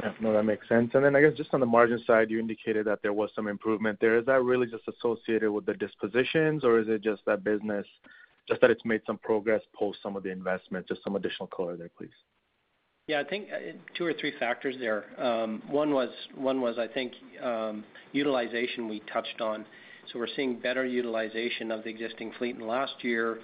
Yeah. 0.00 0.12
No, 0.20 0.32
that 0.32 0.42
makes 0.42 0.68
sense. 0.68 0.90
And 0.94 1.04
then 1.04 1.16
I 1.16 1.20
guess 1.20 1.32
just 1.36 1.54
on 1.54 1.60
the 1.60 1.66
margin 1.66 2.02
side, 2.06 2.30
you 2.30 2.38
indicated 2.38 2.86
that 2.86 3.00
there 3.02 3.12
was 3.12 3.30
some 3.34 3.48
improvement 3.48 3.98
there. 4.00 4.18
Is 4.18 4.26
that 4.26 4.42
really 4.42 4.66
just 4.66 4.84
associated 4.88 5.50
with 5.50 5.64
the 5.66 5.74
dispositions, 5.74 6.62
or 6.64 6.78
is 6.78 6.88
it 6.88 7.00
just 7.02 7.22
that 7.26 7.42
business, 7.42 7.86
just 8.48 8.60
that 8.60 8.70
it's 8.70 8.84
made 8.84 9.00
some 9.06 9.18
progress 9.18 9.62
post 9.74 9.98
some 10.02 10.16
of 10.16 10.22
the 10.22 10.30
investments? 10.30 10.88
Just 10.88 11.02
some 11.02 11.16
additional 11.16 11.46
color 11.48 11.76
there, 11.76 11.90
please. 11.96 12.10
Yeah. 13.06 13.20
I 13.20 13.24
think 13.24 13.48
uh, 13.52 13.72
two 13.96 14.06
or 14.06 14.14
three 14.14 14.32
factors 14.38 14.76
there. 14.80 15.04
Um, 15.22 15.62
one 15.68 15.92
was 15.92 16.10
one 16.34 16.60
was 16.60 16.78
I 16.78 16.88
think 16.88 17.12
um, 17.42 17.84
utilization 18.12 18.88
we 18.88 19.00
touched 19.12 19.40
on. 19.40 19.64
So 20.12 20.18
we're 20.18 20.28
seeing 20.36 20.58
better 20.58 20.84
utilization 20.84 21.70
of 21.70 21.84
the 21.84 21.90
existing 21.90 22.32
fleet. 22.38 22.56
And 22.56 22.66
last 22.66 22.92
year, 23.02 23.38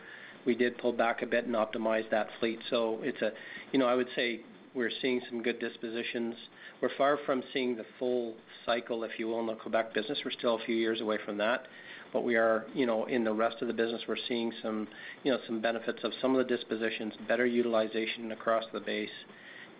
we 0.46 0.54
did 0.54 0.76
pull 0.78 0.92
back 0.92 1.22
a 1.22 1.26
bit 1.26 1.46
and 1.46 1.54
optimize 1.54 2.08
that 2.10 2.28
fleet. 2.38 2.58
So 2.70 2.98
it's 3.02 3.20
a, 3.22 3.30
you 3.72 3.78
know, 3.78 3.86
I 3.86 3.94
would 3.94 4.08
say 4.14 4.40
we're 4.74 4.90
seeing 5.02 5.20
some 5.28 5.42
good 5.42 5.58
dispositions. 5.58 6.34
We're 6.80 6.90
far 6.96 7.18
from 7.26 7.42
seeing 7.52 7.76
the 7.76 7.84
full 7.98 8.34
cycle, 8.64 9.04
if 9.04 9.12
you 9.18 9.28
will, 9.28 9.40
in 9.40 9.46
the 9.46 9.54
Quebec 9.54 9.94
business. 9.94 10.18
We're 10.24 10.30
still 10.30 10.56
a 10.56 10.64
few 10.64 10.76
years 10.76 11.00
away 11.00 11.18
from 11.24 11.38
that. 11.38 11.66
But 12.12 12.24
we 12.24 12.36
are, 12.36 12.66
you 12.74 12.86
know, 12.86 13.04
in 13.04 13.24
the 13.24 13.32
rest 13.32 13.56
of 13.62 13.68
the 13.68 13.74
business, 13.74 14.02
we're 14.08 14.16
seeing 14.28 14.52
some, 14.62 14.88
you 15.22 15.32
know, 15.32 15.38
some 15.46 15.60
benefits 15.60 16.00
of 16.02 16.12
some 16.20 16.34
of 16.34 16.46
the 16.46 16.56
dispositions, 16.56 17.14
better 17.28 17.46
utilization 17.46 18.32
across 18.32 18.64
the 18.72 18.80
base. 18.80 19.08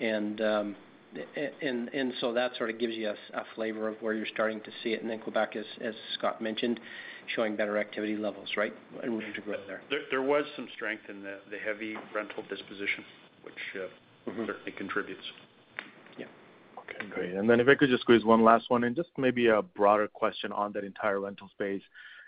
And 0.01 0.41
um 0.41 0.77
and 1.63 1.89
and 1.89 2.13
so 2.21 2.33
that 2.33 2.57
sort 2.57 2.71
of 2.71 2.79
gives 2.79 2.95
you 2.95 3.09
a 3.09 3.45
flavor 3.55 3.89
of 3.89 3.97
where 4.01 4.15
you're 4.15 4.27
starting 4.33 4.61
to 4.61 4.71
see 4.83 4.91
it. 4.91 5.03
And 5.03 5.11
then 5.11 5.19
Quebec, 5.19 5.57
as 5.57 5.95
Scott 6.15 6.41
mentioned, 6.41 6.79
showing 7.35 7.57
better 7.57 7.79
activity 7.79 8.17
levels, 8.17 8.49
right? 8.57 8.73
Room 9.03 9.23
to 9.35 9.41
grow 9.41 9.57
there. 9.67 9.83
There 10.11 10.23
was 10.23 10.45
some 10.57 10.69
strength 10.75 11.05
in 11.09 11.23
the 11.23 11.59
heavy 11.65 11.97
rental 12.15 12.45
disposition, 12.49 13.05
which 13.43 13.55
certainly 14.25 14.73
contributes. 14.77 15.23
Yeah. 16.17 16.27
Okay, 16.79 17.07
great. 17.11 17.35
And 17.35 17.51
then 17.51 17.59
if 17.61 17.69
I 17.69 17.75
could 17.75 17.89
just 17.89 18.03
squeeze 18.03 18.25
one 18.25 18.45
last 18.45 18.71
one 18.71 18.85
in, 18.85 18.95
just 18.95 19.11
maybe 19.19 19.49
a 19.49 19.63
broader 19.63 20.07
question 20.07 20.53
on 20.53 20.73
that 20.75 20.85
entire 20.85 21.21
rental 21.21 21.49
space. 21.49 21.83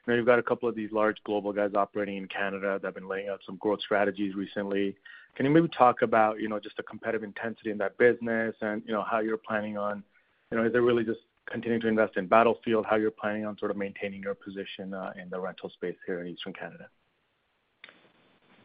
I 0.06 0.10
know 0.10 0.16
you've 0.16 0.26
got 0.26 0.38
a 0.38 0.42
couple 0.42 0.68
of 0.68 0.74
these 0.74 0.90
large 0.90 1.16
global 1.24 1.52
guys 1.52 1.70
operating 1.76 2.16
in 2.16 2.26
Canada 2.26 2.78
that 2.80 2.88
have 2.88 2.94
been 2.94 3.08
laying 3.08 3.28
out 3.28 3.40
some 3.46 3.56
growth 3.56 3.80
strategies 3.80 4.34
recently. 4.34 4.96
Can 5.36 5.46
you 5.46 5.52
maybe 5.52 5.68
talk 5.68 6.02
about, 6.02 6.40
you 6.40 6.48
know, 6.48 6.58
just 6.58 6.76
the 6.76 6.82
competitive 6.82 7.22
intensity 7.22 7.70
in 7.70 7.78
that 7.78 7.96
business 7.98 8.54
and, 8.60 8.82
you 8.84 8.92
know, 8.92 9.04
how 9.08 9.20
you're 9.20 9.36
planning 9.36 9.78
on, 9.78 10.02
you 10.50 10.58
know, 10.58 10.64
is 10.64 10.74
it 10.74 10.78
really 10.78 11.04
just 11.04 11.20
continuing 11.50 11.80
to 11.80 11.88
invest 11.88 12.16
in 12.16 12.26
Battlefield, 12.26 12.84
how 12.88 12.96
you're 12.96 13.10
planning 13.10 13.46
on 13.46 13.56
sort 13.58 13.70
of 13.70 13.76
maintaining 13.76 14.22
your 14.22 14.34
position 14.34 14.92
uh, 14.92 15.12
in 15.20 15.30
the 15.30 15.38
rental 15.38 15.70
space 15.70 15.96
here 16.06 16.20
in 16.20 16.26
Eastern 16.26 16.52
Canada? 16.52 16.88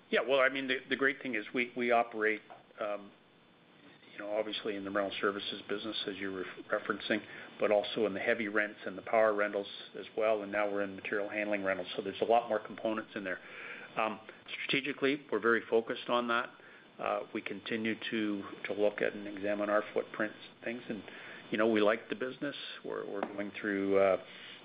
Yeah. 0.09 0.21
Well, 0.27 0.39
I 0.39 0.49
mean, 0.49 0.69
the 0.89 0.95
great 0.95 1.21
thing 1.21 1.35
is 1.35 1.43
we 1.53 1.71
we 1.75 1.91
operate, 1.91 2.41
um, 2.79 3.11
you 4.13 4.23
know, 4.23 4.31
obviously 4.37 4.75
in 4.75 4.83
the 4.83 4.89
rental 4.89 5.11
services 5.19 5.61
business 5.67 5.95
as 6.07 6.15
you're 6.15 6.43
referencing, 6.71 7.19
but 7.59 7.71
also 7.71 8.05
in 8.05 8.13
the 8.13 8.19
heavy 8.19 8.47
rents 8.47 8.79
and 8.85 8.97
the 8.97 9.01
power 9.03 9.33
rentals 9.33 9.67
as 9.99 10.05
well, 10.17 10.41
and 10.43 10.51
now 10.51 10.69
we're 10.69 10.83
in 10.83 10.95
material 10.95 11.29
handling 11.29 11.63
rentals, 11.63 11.87
so 11.95 12.01
there's 12.01 12.21
a 12.21 12.25
lot 12.25 12.49
more 12.49 12.59
components 12.59 13.09
in 13.15 13.23
there. 13.23 13.39
Um, 13.97 14.19
strategically, 14.63 15.21
we're 15.31 15.39
very 15.39 15.61
focused 15.69 16.09
on 16.09 16.27
that. 16.27 16.49
Uh, 17.03 17.19
we 17.33 17.41
continue 17.41 17.95
to 18.09 18.43
look 18.77 19.01
at 19.01 19.13
and 19.13 19.27
examine 19.27 19.69
our 19.69 19.83
footprints 19.93 20.35
and 20.55 20.65
things. 20.65 20.81
And 20.89 21.01
you 21.51 21.57
know, 21.57 21.67
we 21.67 21.81
like 21.81 22.09
the 22.09 22.15
business. 22.15 22.55
We're 22.83 23.03
going 23.35 23.51
through 23.59 23.97
uh, 23.97 24.17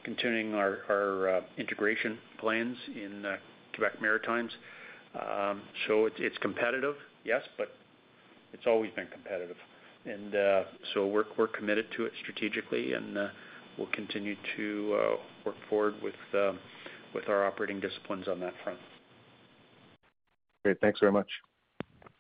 continuing 0.05 0.55
our 0.55 0.78
our 0.88 1.28
uh, 1.37 1.40
integration 1.59 2.18
plans 2.38 2.76
in 2.94 3.24
Quebec 3.74 4.00
Maritimes. 4.00 4.52
Um 5.14 5.61
so 5.87 6.09
it's 6.16 6.38
competitive, 6.38 6.96
yes, 7.24 7.42
but 7.59 7.68
it's 8.52 8.66
always 8.66 8.90
been 8.92 9.09
competitive. 9.09 9.57
Uh, 10.07 10.65
we're 11.07 11.25
we're 11.38 11.49
committed 11.49 11.87
to 11.97 12.05
it 12.05 12.12
strategically, 12.23 12.95
and 12.95 13.17
uh, 13.17 13.29
we'll 13.79 13.91
continue 13.93 14.37
to 14.57 14.99
uh, 15.01 15.17
work 15.47 15.55
forward 15.69 15.95
um, 16.35 16.59
with 17.15 17.29
our 17.29 17.47
operating 17.47 17.81
disciplines 17.81 18.27
on 18.29 18.41
that 18.41 18.53
front. 18.65 18.79
Great. 20.65 20.81
Thanks 20.81 21.01
very 21.01 21.12
much. 21.12 21.29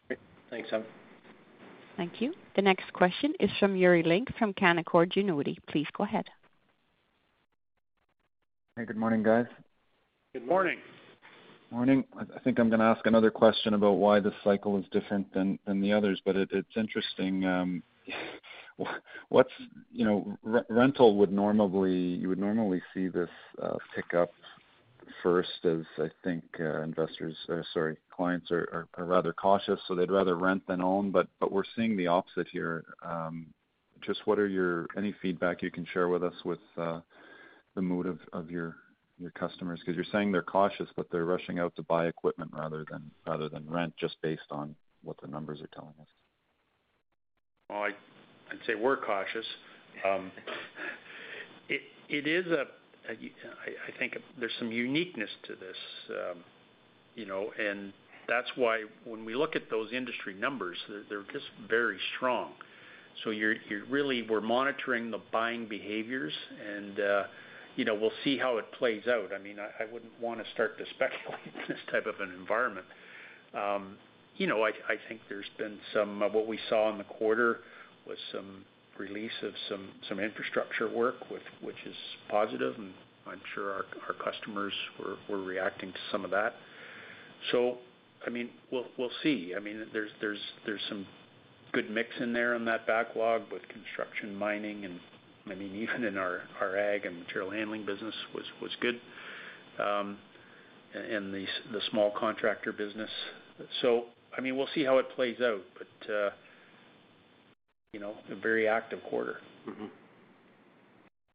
Great. 0.08 0.20
Thanks, 0.50 0.70
Saba. 0.70 0.84
Thank 1.96 2.20
you. 2.20 2.32
The 2.56 2.62
next 2.62 2.92
question 2.92 3.34
is 3.38 3.50
from 3.58 3.76
Yuri 3.76 4.02
Lynk 4.02 4.28
from 4.38 4.54
Canaccord 4.54 5.12
Genuity. 5.12 5.56
Please 5.68 5.86
go 5.96 6.04
ahead. 6.04 6.26
Hey, 8.76 8.84
good 8.84 8.96
morning, 8.96 9.22
guys. 9.22 9.46
Good 10.32 10.46
morning. 10.46 10.78
Morning. 11.72 12.04
I 12.18 12.38
think 12.40 12.60
I'm 12.60 12.68
gonna 12.68 12.84
ask 12.84 13.06
another 13.06 13.30
question 13.30 13.72
about 13.72 13.92
why 13.92 14.20
this 14.20 14.34
cycle 14.44 14.78
is 14.78 14.84
different 14.92 15.32
than 15.32 15.58
the 15.80 15.90
others, 15.90 16.20
but 16.22 16.36
it's 16.36 16.76
interesting. 16.76 17.46
Um, 17.46 17.82
what's, 19.30 19.50
you 19.90 20.04
know, 20.04 20.62
rental 20.68 21.16
would 21.16 21.32
normally 21.32 21.94
you 21.94 22.28
would 22.28 22.38
normally 22.38 22.82
see 22.92 23.08
this 23.08 23.30
uh, 23.62 23.78
pick 23.96 24.12
up 24.12 24.32
first 25.22 25.64
as 25.64 25.80
I 25.96 26.10
think 26.22 26.44
uh, 26.60 26.82
investors, 26.82 27.34
uh, 27.48 27.62
sorry, 27.72 27.96
clients 28.14 28.50
are 28.50 28.86
rather 28.98 29.32
cautious, 29.32 29.80
so 29.88 29.94
they'd 29.94 30.10
rather 30.10 30.36
rent 30.36 30.66
than 30.68 30.82
own, 30.82 31.10
but 31.10 31.26
but 31.40 31.50
we're 31.50 31.64
seeing 31.74 31.96
the 31.96 32.06
opposite 32.06 32.48
here. 32.52 32.84
Um, 33.02 33.46
just 34.06 34.26
what 34.26 34.38
are 34.38 34.46
your 34.46 34.88
any 34.98 35.14
feedback 35.22 35.62
you 35.62 35.70
can 35.70 35.86
share 35.94 36.08
with 36.08 36.22
us 36.22 36.34
with 36.44 36.60
the 36.76 37.02
mood 37.76 38.18
of 38.34 38.50
your 38.50 38.76
customers? 39.30 39.80
Because 39.80 39.96
you're 39.96 40.12
saying 40.12 40.32
they're 40.32 40.42
cautious, 40.42 40.88
but 40.96 41.06
they're 41.10 41.24
rushing 41.24 41.58
out 41.58 41.74
to 41.76 41.82
buy 41.82 42.06
equipment 42.06 42.50
rather 42.52 42.84
than 42.90 43.64
rent 43.68 43.94
just 43.98 44.16
based 44.22 44.42
on 44.50 44.74
what 45.02 45.16
the 45.22 45.28
numbers 45.28 45.60
are 45.60 45.68
telling 45.68 45.94
us. 46.00 46.08
Well, 47.70 47.82
I'd 47.82 48.66
say 48.66 48.74
we're 48.74 48.96
cautious. 48.98 49.46
Um, 50.08 50.30
it 51.68 52.26
is 52.26 52.46
a, 52.46 52.66
I 53.08 53.98
think 53.98 54.16
there's 54.38 54.52
some 54.58 54.70
uniqueness 54.70 55.30
to 55.46 55.54
this, 55.54 55.76
um, 56.10 56.44
you 57.14 57.26
know, 57.26 57.50
and 57.58 57.92
that's 58.28 58.48
why 58.56 58.84
when 59.04 59.24
we 59.24 59.34
look 59.34 59.56
at 59.56 59.70
those 59.70 59.92
industry 59.92 60.34
numbers, 60.34 60.76
they're 61.08 61.24
just 61.32 61.46
very 61.68 61.98
strong. 62.16 62.52
So 63.24 63.30
you're 63.30 63.56
really 63.90 64.22
we're 64.22 64.40
monitoring 64.40 65.10
the 65.10 65.20
buying 65.32 65.66
behaviors 65.66 66.32
and, 66.76 67.00
uh, 67.00 67.22
you 67.76 67.84
know, 67.84 67.94
we'll 67.94 68.12
see 68.24 68.38
how 68.38 68.58
it 68.58 68.70
plays 68.72 69.06
out. 69.06 69.30
I 69.34 69.38
mean, 69.38 69.56
I 69.58 69.84
wouldn't 69.92 70.12
wanna 70.20 70.44
start 70.54 70.78
to 70.78 70.84
speculate 70.94 71.40
in 71.46 71.62
this 71.68 71.78
type 71.90 72.06
of 72.06 72.20
an 72.20 72.34
environment. 72.38 72.86
Um, 73.54 73.96
you 74.36 74.46
know, 74.46 74.64
I 74.64 74.72
think 75.08 75.20
there's 75.28 75.50
been 75.58 75.78
some 75.92 76.22
uh, 76.22 76.28
what 76.28 76.46
we 76.46 76.58
saw 76.68 76.90
in 76.90 76.98
the 76.98 77.04
quarter 77.04 77.60
was 78.06 78.18
some 78.32 78.64
release 78.98 79.32
of 79.42 79.52
some 80.08 80.20
infrastructure 80.20 80.88
work 80.88 81.16
which 81.30 81.76
is 81.86 81.94
positive, 82.28 82.74
and 82.76 82.92
I'm 83.26 83.40
sure 83.54 83.72
our 83.72 83.84
our 84.08 84.14
customers 84.14 84.72
were 85.28 85.42
reacting 85.42 85.92
to 85.92 85.98
some 86.10 86.24
of 86.24 86.30
that. 86.30 86.54
So 87.50 87.78
I 88.26 88.30
mean, 88.30 88.50
we'll 88.70 88.86
we'll 88.98 89.10
see. 89.22 89.54
I 89.56 89.60
mean, 89.60 89.86
there's 89.92 90.10
there's 90.20 90.40
there's 90.64 90.80
some 90.88 91.06
good 91.72 91.90
mix 91.90 92.08
in 92.20 92.32
there 92.32 92.54
in 92.54 92.64
that 92.66 92.86
backlog 92.86 93.42
with 93.50 93.62
construction, 93.68 94.34
mining, 94.34 94.84
and 94.84 95.00
I 95.50 95.54
mean, 95.54 95.74
even 95.74 96.04
in 96.04 96.16
our 96.16 96.40
ag 96.76 97.04
and 97.04 97.18
material 97.18 97.50
handling 97.50 97.84
business 97.84 98.14
was 98.34 98.70
good, 98.80 99.00
um, 99.78 100.18
and 100.94 101.34
the 101.34 101.46
the 101.72 101.80
small 101.90 102.12
contractor 102.18 102.72
business. 102.72 103.10
So 103.80 104.04
I 104.36 104.40
mean, 104.40 104.56
we'll 104.56 104.68
see 104.74 104.84
how 104.84 104.98
it 104.98 105.06
plays 105.14 105.40
out, 105.40 105.62
but 105.76 106.12
uh, 106.12 106.30
you 107.92 108.00
know, 108.00 108.14
a 108.30 108.36
very 108.36 108.68
active 108.68 109.00
quarter. 109.08 109.38
Mm-hmm. 109.68 109.86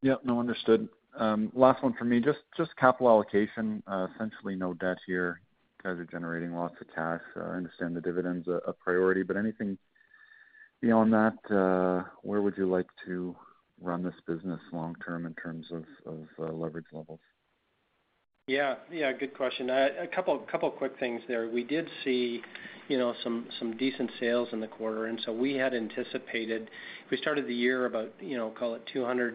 Yeah, 0.02 0.16
no, 0.24 0.40
understood. 0.40 0.88
Um, 1.18 1.52
last 1.54 1.84
one 1.84 1.94
for 1.98 2.06
me. 2.06 2.22
Just 2.22 2.40
capital 2.80 3.10
allocation. 3.10 3.84
Uh, 3.88 4.08
essentially 4.16 4.56
no 4.56 4.74
debt 4.76 4.98
here. 5.06 5.42
You 5.84 5.90
guys 5.90 6.00
are 6.00 6.06
generating 6.06 6.54
lots 6.54 6.76
of 6.80 6.88
cash. 6.94 7.22
Uh, 7.36 7.42
I 7.42 7.56
understand 7.56 7.96
the 7.96 8.02
dividend's 8.02 8.48
a 8.48 8.74
priority, 8.84 9.24
but 9.24 9.36
anything 9.36 9.78
beyond 10.82 11.12
that, 11.14 11.34
where 12.22 12.42
would 12.42 12.56
you 12.58 12.70
like 12.70 12.88
to 13.06 13.36
run 13.82 14.04
this 14.04 14.16
business 14.28 14.60
long 14.72 14.96
term 15.06 15.26
in 15.26 15.34
terms 15.36 15.68
of 15.72 15.86
uh, 16.40 16.52
leverage 16.52 16.86
levels? 16.92 17.20
Yeah. 18.48 18.76
Yeah, 18.90 19.12
good 19.12 19.36
question. 19.36 19.70
A 19.70 20.08
couple 20.16 20.38
couple 20.50 20.72
quick 20.72 20.94
things 21.00 21.22
there. 21.28 21.50
We 21.50 21.66
did 21.66 21.90
see, 22.06 22.42
you 22.88 22.98
know, 22.98 23.14
some 23.22 23.76
decent 23.78 24.10
sales 24.22 24.48
in 24.54 24.62
the 24.62 24.68
quarter, 24.68 25.08
and 25.08 25.20
so 25.26 25.34
we 25.34 25.56
had 25.56 25.74
anticipated. 25.74 26.70
We 27.12 27.18
started 27.18 27.46
the 27.46 27.54
year 27.54 27.86
about, 27.88 28.14
you 28.22 28.38
know, 28.38 28.52
call 28.58 28.76
it 28.76 28.84
200+ 28.96 29.34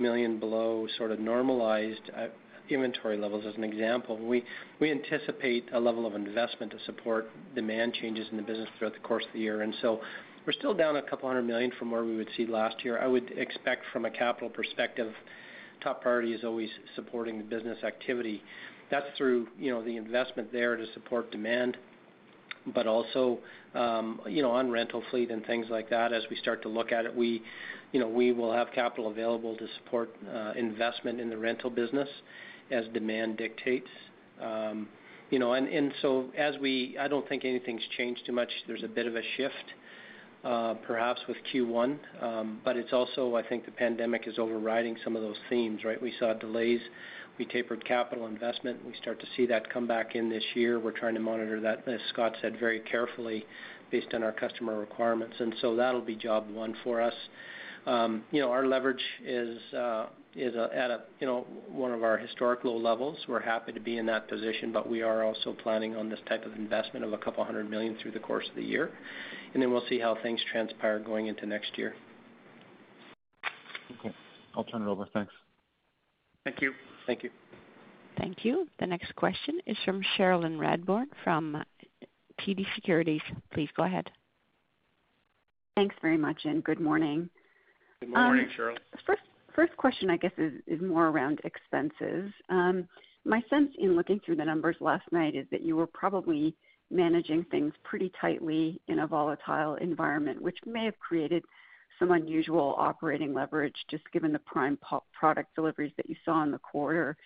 million 0.00 0.40
below 0.40 0.88
sort 0.96 1.12
of 1.12 1.20
normalized 1.20 2.10
uh, 2.16 2.26
inventory 2.70 3.16
levels 3.16 3.44
as 3.46 3.54
an 3.54 3.62
example. 3.62 4.18
We 4.18 4.44
we 4.80 4.90
anticipate 4.90 5.68
a 5.72 5.78
level 5.78 6.04
of 6.04 6.16
investment 6.16 6.72
to 6.72 6.78
support 6.86 7.30
demand 7.54 7.94
changes 7.94 8.26
in 8.30 8.36
the 8.36 8.42
business 8.42 8.68
throughout 8.78 8.94
the 8.94 9.00
course 9.00 9.24
of 9.26 9.32
the 9.32 9.38
year. 9.38 9.62
We're 10.48 10.52
still 10.52 10.72
down 10.72 10.96
a 10.96 11.02
couple 11.02 11.28
hundred 11.28 11.42
million 11.42 11.70
from 11.78 11.90
where 11.90 12.06
we 12.06 12.16
would 12.16 12.30
see 12.34 12.46
last 12.46 12.82
year. 12.82 12.98
I 12.98 13.06
would 13.06 13.32
expect 13.36 13.84
from 13.92 14.06
a 14.06 14.10
capital 14.10 14.48
perspective, 14.48 15.12
top 15.82 16.00
priority 16.00 16.32
is 16.32 16.42
always 16.42 16.70
supporting 16.96 17.36
the 17.36 17.44
business 17.44 17.76
activity. 17.84 18.42
That's 18.90 19.04
through, 19.18 19.48
you 19.58 19.70
know, 19.70 19.84
the 19.84 19.98
investment 19.98 20.50
there 20.50 20.74
to 20.74 20.86
support 20.94 21.30
demand, 21.30 21.76
but 22.74 22.86
also, 22.86 23.40
you 23.74 24.40
know, 24.40 24.50
on 24.50 24.70
rental 24.70 25.02
fleet 25.10 25.30
and 25.30 25.44
things 25.44 25.66
like 25.68 25.90
that. 25.90 26.14
As 26.14 26.22
we 26.30 26.36
start 26.36 26.62
to 26.62 26.70
look 26.70 26.92
at 26.92 27.04
it, 27.04 27.14
we, 27.14 27.42
you 27.92 28.00
know, 28.00 28.08
we 28.08 28.32
will 28.32 28.50
have 28.50 28.68
capital 28.74 29.10
available 29.10 29.54
to 29.54 29.66
support 29.84 30.08
investment 30.56 31.20
in 31.20 31.28
the 31.28 31.36
rental 31.36 31.68
business 31.68 32.08
as 32.70 32.86
demand 32.94 33.36
dictates. 33.36 33.90
Um, 34.40 34.88
you 35.28 35.38
know, 35.38 35.52
and 35.52 35.92
so 36.00 36.30
as 36.38 36.54
we 36.58 36.96
I 36.98 37.06
don't 37.06 37.28
think 37.28 37.44
anything's 37.44 37.82
changed 37.98 38.22
too 38.24 38.32
much. 38.32 38.48
There's 38.66 38.82
a 38.82 38.88
bit 38.88 39.06
of 39.06 39.14
a 39.14 39.22
shift, 39.36 39.74
perhaps 40.42 41.20
with 41.28 41.36
Q1. 41.52 41.98
Um 42.22 42.60
but 42.64 42.76
it's 42.76 42.92
also, 42.92 43.36
I 43.36 43.42
think 43.42 43.64
the 43.64 43.72
pandemic 43.72 44.26
is 44.26 44.38
overriding 44.38 44.96
some 45.04 45.16
of 45.16 45.22
those 45.22 45.38
themes, 45.48 45.84
right? 45.84 46.00
We 46.00 46.12
saw 46.18 46.34
delays. 46.34 46.80
We 47.38 47.44
tapered 47.44 47.84
capital 47.84 48.26
investment. 48.26 48.84
We 48.84 48.94
start 49.00 49.20
to 49.20 49.26
see 49.36 49.46
that 49.46 49.70
come 49.72 49.86
back 49.86 50.16
in 50.16 50.28
this 50.28 50.42
year. 50.54 50.80
We're 50.80 50.90
trying 50.90 51.14
to 51.14 51.20
monitor 51.20 51.60
that, 51.60 51.86
as 51.86 52.00
Scott 52.12 52.36
said, 52.42 52.58
very 52.58 52.80
carefully 52.80 53.46
based 53.92 54.12
on 54.12 54.24
our 54.24 54.32
customer 54.32 54.78
requirements. 54.78 55.36
And 55.38 55.54
so 55.60 55.76
that'll 55.76 56.00
be 56.00 56.16
job 56.16 56.50
one 56.50 56.74
for 56.82 57.00
us. 57.00 57.14
You 57.86 58.40
know, 58.40 58.50
our 58.50 58.66
leverage 58.66 59.02
is 59.24 59.58
uh 59.72 60.06
is 60.36 60.54
at 60.54 60.90
a, 60.90 61.00
you 61.20 61.26
know, 61.26 61.46
one 61.68 61.90
of 61.90 62.04
our 62.04 62.18
historic 62.18 62.62
low 62.64 62.76
levels. 62.76 63.16
We're 63.28 63.40
happy 63.40 63.72
to 63.72 63.80
be 63.80 63.96
in 63.96 64.06
that 64.06 64.28
position, 64.28 64.72
but 64.72 64.88
we 64.88 65.02
are 65.02 65.24
also 65.24 65.52
planning 65.52 65.96
on 65.96 66.08
this 66.08 66.20
type 66.28 66.44
of 66.44 66.54
investment 66.54 67.04
of 67.04 67.18
200 67.18 67.68
million 67.68 67.96
through 68.00 68.12
the 68.12 68.20
course 68.20 68.46
of 68.48 68.54
the 68.54 68.62
year. 68.62 68.90
And 69.54 69.62
then 69.62 69.72
we'll 69.72 69.86
see 69.88 69.98
how 69.98 70.16
things 70.22 70.40
transpire 70.50 70.98
going 70.98 71.26
into 71.26 71.46
next 71.46 71.76
year. 71.78 71.94
Okay. 73.98 74.14
I'll 74.54 74.64
turn 74.64 74.82
it 74.82 74.88
over. 74.88 75.06
Thanks. 75.12 75.32
Thank 76.44 76.60
you. 76.60 76.72
Thank 77.06 77.22
you. 77.22 77.30
Thank 78.18 78.44
you. 78.44 78.66
The 78.80 78.86
next 78.86 79.14
question 79.16 79.60
is 79.66 79.76
from 79.84 80.02
Cherilyn 80.16 80.58
Radbourne 80.58 81.06
from 81.24 81.62
TD 82.40 82.66
Securities. 82.74 83.20
Please 83.52 83.68
go 83.76 83.84
ahead. 83.84 84.10
Thanks 85.76 85.94
very 86.02 86.18
much, 86.18 86.40
and 86.44 86.62
good 86.64 86.80
morning. 86.80 87.30
Good 88.00 88.10
morning, 88.10 88.46
um, 88.46 88.50
Cherilyn. 88.56 89.16
First 89.54 89.76
question, 89.76 90.10
I 90.10 90.16
guess, 90.16 90.32
is 90.36 90.80
more 90.82 91.08
around 91.08 91.40
expenses. 91.44 92.32
Um, 92.48 92.88
my 93.24 93.42
sense 93.50 93.70
in 93.78 93.96
looking 93.96 94.20
through 94.24 94.36
the 94.36 94.44
numbers 94.44 94.76
last 94.80 95.04
night 95.12 95.34
is 95.34 95.46
that 95.50 95.62
you 95.62 95.76
were 95.76 95.86
probably 95.86 96.54
managing 96.90 97.44
things 97.50 97.72
pretty 97.84 98.10
tightly 98.20 98.80
in 98.88 99.00
a 99.00 99.06
volatile 99.06 99.74
environment, 99.76 100.40
which 100.40 100.58
may 100.66 100.84
have 100.84 100.98
created 100.98 101.44
some 101.98 102.12
unusual 102.12 102.74
operating 102.78 103.34
leverage, 103.34 103.74
just 103.90 104.04
given 104.12 104.32
the 104.32 104.38
prime 104.40 104.78
product 105.12 105.54
deliveries 105.54 105.92
that 105.96 106.08
you 106.08 106.16
saw 106.24 106.42
in 106.42 106.50
the 106.50 106.58
quarter. 106.58 107.16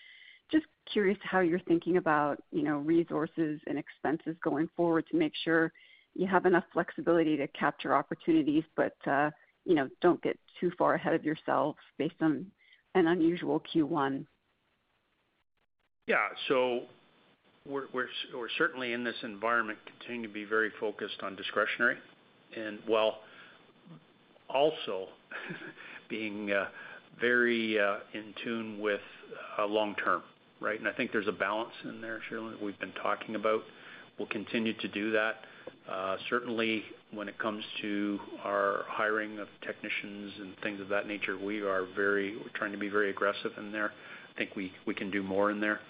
Just 0.50 0.66
curious 0.90 1.18
how 1.22 1.40
you're 1.40 1.60
thinking 1.60 1.96
about, 1.96 2.42
you 2.50 2.62
know, 2.62 2.78
resources 2.78 3.60
and 3.66 3.78
expenses 3.78 4.36
going 4.42 4.68
forward 4.76 5.04
to 5.10 5.16
make 5.16 5.32
sure 5.44 5.72
you 6.14 6.26
have 6.26 6.46
enough 6.46 6.64
flexibility 6.72 7.36
to 7.36 7.46
capture 7.48 7.94
opportunities, 7.94 8.64
but, 8.76 8.96
uh, 9.06 9.30
you 9.64 9.74
know, 9.74 9.88
don't 10.00 10.20
get 10.22 10.38
too 10.60 10.70
far 10.76 10.94
ahead 10.94 11.14
of 11.14 11.24
yourselves 11.24 11.78
based 11.96 12.20
on 12.20 12.46
an 12.94 13.06
unusual 13.06 13.62
Q1. 13.74 14.26
Yeah. 16.06 16.28
We're 17.68 17.86
certainly 18.58 18.92
in 18.92 19.04
this 19.04 19.14
environment 19.22 19.78
continuing 19.86 20.28
to 20.28 20.32
be 20.32 20.44
very 20.44 20.72
focused 20.80 21.22
on 21.22 21.36
discretionary 21.36 21.96
and 22.56 22.80
while 22.86 23.18
also 24.48 25.06
being 26.10 26.50
uh, 26.50 26.66
very 27.20 27.78
uh, 27.78 27.98
in 28.14 28.34
tune 28.42 28.80
with 28.80 29.00
uh, 29.58 29.66
long 29.66 29.94
term, 30.04 30.22
right? 30.60 30.78
And 30.78 30.88
I 30.88 30.92
think 30.92 31.12
there's 31.12 31.28
a 31.28 31.32
balance 31.32 31.72
in 31.84 32.00
there, 32.00 32.20
Cherilyn, 32.28 32.52
that 32.52 32.62
we've 32.62 32.78
been 32.80 32.92
talking 33.00 33.36
about. 33.36 33.62
We'll 34.18 34.28
continue 34.28 34.74
to 34.74 34.88
do 34.88 35.12
that. 35.12 35.36
Certainly 36.28 36.82
when 37.12 37.28
it 37.28 37.38
comes 37.38 37.64
to 37.82 38.18
our 38.44 38.84
hiring 38.88 39.38
of 39.38 39.48
technicians 39.64 40.32
and 40.40 40.54
things 40.62 40.80
of 40.80 40.88
that 40.88 41.06
nature, 41.06 41.38
we 41.38 41.60
are 41.60 41.86
very 41.94 42.36
we're 42.36 42.50
trying 42.54 42.72
to 42.72 42.78
be 42.78 42.88
very 42.88 43.10
aggressive 43.10 43.52
in 43.56 43.72
there. 43.72 43.92
I 44.34 44.38
think 44.38 44.50
we 44.56 44.94
can 44.94 45.10
do 45.10 45.22
more 45.22 45.50
in 45.50 45.60
there 45.60 45.80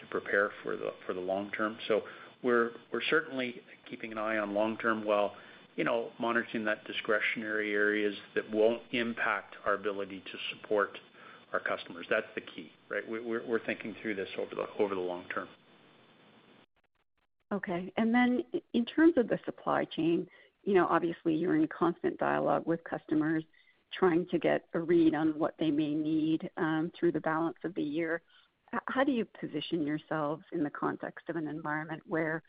to 0.00 0.06
prepare 0.06 0.50
for 0.62 0.76
the 0.76 0.92
for 1.06 1.14
the 1.14 1.20
long 1.20 1.50
term. 1.56 1.76
So 1.88 2.02
we're 2.42 2.70
we're 2.92 3.02
certainly 3.08 3.62
keeping 3.88 4.12
an 4.12 4.18
eye 4.18 4.38
on 4.38 4.54
long 4.54 4.76
term 4.78 5.04
while, 5.04 5.34
you 5.76 5.84
know, 5.84 6.08
monitoring 6.18 6.64
that 6.64 6.84
discretionary 6.84 7.72
areas 7.72 8.14
that 8.34 8.50
won't 8.50 8.82
impact 8.92 9.56
our 9.66 9.74
ability 9.74 10.20
to 10.20 10.56
support 10.56 10.98
our 11.52 11.60
customers. 11.60 12.06
That's 12.08 12.26
the 12.34 12.40
key, 12.40 12.70
right? 12.88 13.02
We're 13.08 13.46
we're 13.46 13.64
thinking 13.64 13.94
through 14.02 14.16
this 14.16 14.28
over 14.38 14.54
the 14.54 14.82
over 14.82 14.94
the 14.94 15.00
long 15.00 15.24
term. 15.34 15.48
Okay. 17.52 17.92
And 17.96 18.14
then 18.14 18.44
in 18.74 18.84
terms 18.84 19.14
of 19.16 19.28
the 19.28 19.38
supply 19.44 19.84
chain, 19.84 20.26
you 20.64 20.74
know, 20.74 20.86
obviously 20.88 21.34
you're 21.34 21.56
in 21.56 21.66
constant 21.66 22.16
dialogue 22.18 22.62
with 22.66 22.82
customers 22.84 23.42
trying 23.92 24.26
to 24.30 24.38
get 24.38 24.66
a 24.74 24.78
read 24.78 25.14
on 25.14 25.30
what 25.30 25.54
they 25.58 25.70
may 25.70 25.94
need 25.94 26.48
um, 26.56 26.92
through 26.98 27.10
the 27.10 27.20
balance 27.20 27.56
of 27.64 27.74
the 27.74 27.82
year. 27.82 28.22
How 28.86 29.04
do 29.04 29.12
you 29.12 29.26
position 29.40 29.86
yourselves 29.86 30.44
in 30.52 30.62
the 30.62 30.70
context 30.70 31.28
of 31.28 31.36
an 31.36 31.48
environment 31.48 32.02
where, 32.06 32.42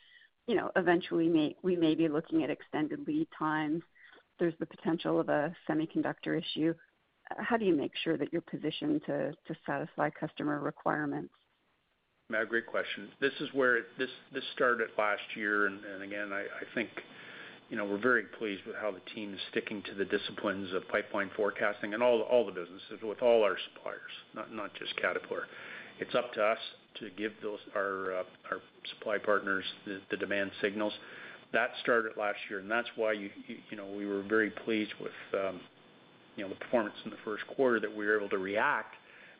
you 0.47 0.55
know, 0.55 0.69
eventually 0.75 1.55
we 1.63 1.75
may 1.75 1.95
be 1.95 2.07
looking 2.07 2.43
at 2.43 2.49
extended 2.49 3.07
lead 3.07 3.27
times, 3.37 3.81
there's 4.39 4.53
the 4.59 4.65
potential 4.65 5.19
of 5.19 5.29
a 5.29 5.55
semiconductor 5.69 6.37
issue. 6.37 6.73
How 7.37 7.57
do 7.57 7.65
you 7.65 7.75
make 7.75 7.91
sure 8.03 8.17
that 8.17 8.31
you're 8.31 8.41
positioned 8.41 9.01
to 9.05 9.33
satisfy 9.65 10.09
customer 10.09 10.59
requirements? 10.59 11.33
Matt, 12.29 12.49
great 12.49 12.65
question. 12.65 13.09
This 13.19 13.33
is 13.39 13.49
where 13.53 13.79
this 13.97 14.09
started 14.55 14.89
last 14.97 15.21
year. 15.35 15.67
And 15.67 16.03
again, 16.03 16.31
I 16.33 16.45
think, 16.75 16.89
you 17.69 17.77
know, 17.77 17.85
we're 17.85 18.01
very 18.01 18.23
pleased 18.37 18.63
with 18.65 18.75
how 18.75 18.91
the 18.91 19.01
team 19.15 19.33
is 19.33 19.39
sticking 19.49 19.81
to 19.83 19.95
the 19.95 20.05
disciplines 20.05 20.73
of 20.73 20.87
pipeline 20.89 21.29
forecasting 21.35 21.93
and 21.93 22.03
all 22.03 22.45
the 22.45 22.51
businesses 22.51 23.01
with 23.03 23.21
all 23.21 23.43
our 23.43 23.57
suppliers, 23.73 24.11
not 24.51 24.73
just 24.75 24.95
Caterpillar. 24.97 25.47
It's 26.01 26.15
up 26.15 26.33
to 26.33 26.43
us 26.43 26.57
to 26.99 27.09
give 27.11 27.31
those 27.41 27.59
our 27.75 28.11
uh, 28.11 28.23
our 28.49 28.57
supply 28.89 29.19
partners 29.19 29.63
the 29.85 30.17
demand 30.17 30.51
signals. 30.61 30.93
That 31.53 31.69
started 31.81 32.13
last 32.17 32.39
year, 32.49 32.59
and 32.59 32.69
that's 32.69 32.87
why 32.95 33.13
you 33.13 33.29
you 33.69 33.77
know, 33.77 33.85
we 33.85 34.07
were 34.07 34.23
very 34.23 34.49
pleased 34.49 34.93
with, 34.99 35.11
um, 35.33 35.59
you 36.35 36.43
know, 36.43 36.49
the 36.49 36.55
performance 36.55 36.95
in 37.05 37.11
the 37.11 37.17
first 37.23 37.45
quarter 37.55 37.79
that 37.79 37.95
we 37.95 38.05
were 38.05 38.17
able 38.17 38.29
to 38.29 38.39
react 38.39 38.95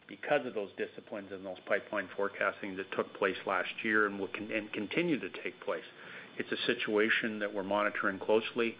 because 0.08 0.45
of 0.45 0.54
those 0.54 0.69
disciplines 0.78 1.30
and 1.32 1.43
those 1.43 1.58
pipeline 1.65 2.08
forecasting 2.15 2.76
that 2.78 2.91
took 2.91 3.12
place 3.17 3.38
last 3.47 3.69
year 3.84 4.06
and 4.06 4.19
will 4.19 4.30
continue 4.74 5.19
to 5.19 5.30
take 5.43 5.60
place. 5.62 5.84
It's 6.38 6.52
a 6.52 6.65
situation 6.67 7.39
that 7.39 7.52
we're 7.52 7.63
monitoring 7.63 8.19
closely. 8.19 8.76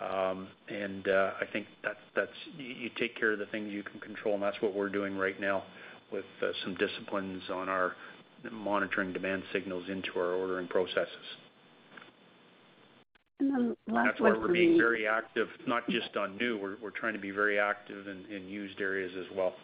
Um, 0.00 0.48
and 0.68 1.06
uh, 1.06 1.32
I 1.40 1.44
think 1.52 1.66
that's 1.84 2.30
you 2.56 2.90
take 2.98 3.14
care 3.18 3.32
of 3.32 3.38
the 3.38 3.46
things 3.46 3.70
you 3.70 3.82
can 3.82 4.00
control, 4.00 4.34
and 4.34 4.42
that's 4.42 4.60
what 4.62 4.74
we're 4.74 4.88
doing 4.88 5.16
right 5.16 5.38
now 5.38 5.62
with 6.12 6.24
uh, 6.42 6.46
some 6.64 6.74
disciplines 6.74 7.42
on 7.52 7.68
our 7.68 7.94
monitoring 8.50 9.12
demand 9.12 9.42
signals 9.52 9.84
into 9.88 10.18
our 10.18 10.32
ordering 10.32 10.68
processes. 10.68 11.08
Last 13.40 13.76
one. 13.86 14.04
That's 14.04 14.20
why 14.20 14.32
we're 14.32 14.52
being 14.52 14.76
very 14.76 15.06
active, 15.06 15.48
not 15.66 15.88
just 15.88 16.16
on 16.16 16.36
new. 16.36 16.76
We're 16.80 16.90
trying 16.90 17.14
to 17.14 17.18
be 17.18 17.30
very 17.30 17.58
active 17.58 18.06
in 18.06 18.48
used 18.48 18.80
areas 18.80 19.12
as 19.18 19.36
well. 19.36 19.54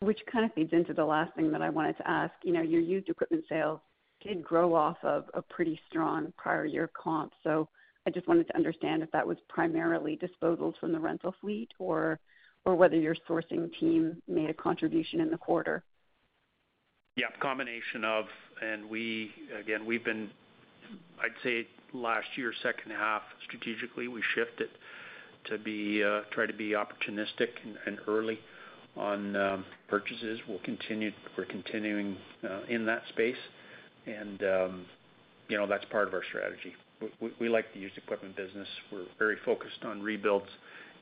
Which 0.00 0.18
kind 0.32 0.44
of 0.44 0.52
feeds 0.54 0.72
into 0.72 0.94
the 0.94 1.04
last 1.04 1.34
thing 1.36 1.52
that 1.52 1.62
I 1.62 1.70
wanted 1.70 1.96
to 1.98 2.10
ask. 2.10 2.32
You 2.42 2.52
know, 2.52 2.62
your 2.62 2.80
used 2.80 3.08
equipment 3.08 3.44
sales 3.48 3.80
did 4.22 4.42
grow 4.42 4.74
off 4.74 4.96
of 5.02 5.24
a 5.34 5.42
pretty 5.42 5.80
strong 5.88 6.32
prior 6.36 6.64
year 6.64 6.90
comp. 7.00 7.32
So 7.44 7.68
I 8.06 8.10
just 8.10 8.26
wanted 8.26 8.46
to 8.48 8.56
understand 8.56 9.02
if 9.02 9.10
that 9.12 9.26
was 9.26 9.36
primarily 9.48 10.18
disposals 10.18 10.74
from 10.80 10.92
the 10.92 10.98
rental 10.98 11.34
fleet 11.40 11.68
or 11.78 12.18
whether 12.64 12.96
your 12.96 13.16
sourcing 13.28 13.70
team 13.78 14.22
made 14.28 14.50
a 14.50 14.54
contribution 14.54 15.20
in 15.20 15.30
the 15.30 15.38
quarter. 15.38 15.82
Yeah, 17.16 17.26
combination 17.40 18.04
of. 18.04 18.26
And 18.62 18.88
we 18.88 19.32
again, 19.58 19.86
we've 19.86 20.04
been, 20.04 20.30
I'd 21.20 21.30
say 21.42 21.66
last 21.92 22.26
year, 22.36 22.52
second 22.62 22.92
half, 22.92 23.22
strategically, 23.44 24.08
we 24.08 24.22
shifted 24.34 24.68
to 25.46 25.58
be 25.58 26.04
uh 26.04 26.20
try 26.30 26.46
to 26.46 26.52
be 26.52 26.70
opportunistic 26.72 27.48
and 27.86 27.98
early 28.06 28.38
on 28.96 29.36
um, 29.36 29.64
purchases. 29.88 30.40
We'll 30.48 30.58
continue, 30.60 31.12
we're 31.36 31.44
continuing 31.44 32.16
uh, 32.44 32.60
in 32.68 32.84
that 32.86 33.02
space. 33.08 33.36
And, 34.06 34.42
um, 34.42 34.86
you 35.48 35.56
know, 35.56 35.66
that's 35.66 35.84
part 35.86 36.08
of 36.08 36.14
our 36.14 36.22
strategy. 36.28 36.74
We 37.40 37.48
like 37.48 37.72
the 37.72 37.80
used 37.80 37.96
equipment 37.96 38.36
business. 38.36 38.68
We're 38.92 39.06
very 39.18 39.36
focused 39.44 39.84
on 39.84 40.02
rebuilds 40.02 40.50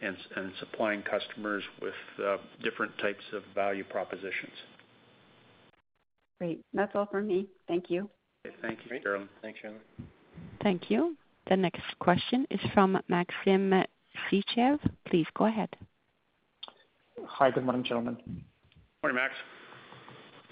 and 0.00 0.52
supplying 0.60 1.02
customers 1.02 1.62
with 1.82 1.94
uh, 2.24 2.36
different 2.62 2.96
types 2.98 3.24
of 3.32 3.42
value 3.54 3.84
propositions. 3.84 4.52
Great. 6.38 6.60
That's 6.72 6.92
all 6.94 7.06
for 7.10 7.20
me. 7.20 7.46
Thank 7.66 7.90
you. 7.90 8.08
Thank 8.62 8.78
you, 8.88 9.00
Cherilyn. 9.00 9.28
Thanks, 9.42 9.58
Cherilyn. 9.64 10.06
Thank 10.62 10.90
you. 10.90 11.16
The 11.48 11.56
next 11.56 11.82
question 11.98 12.46
is 12.50 12.60
from 12.74 12.98
Maxim 13.08 13.72
Sytchev. 14.30 14.78
Please 15.06 15.26
go 15.36 15.46
ahead. 15.46 15.68
Hi, 17.24 17.50
good 17.50 17.64
morning, 17.64 17.84
gentlemen. 17.84 18.16
Morning, 19.02 19.16
Max. 19.16 19.34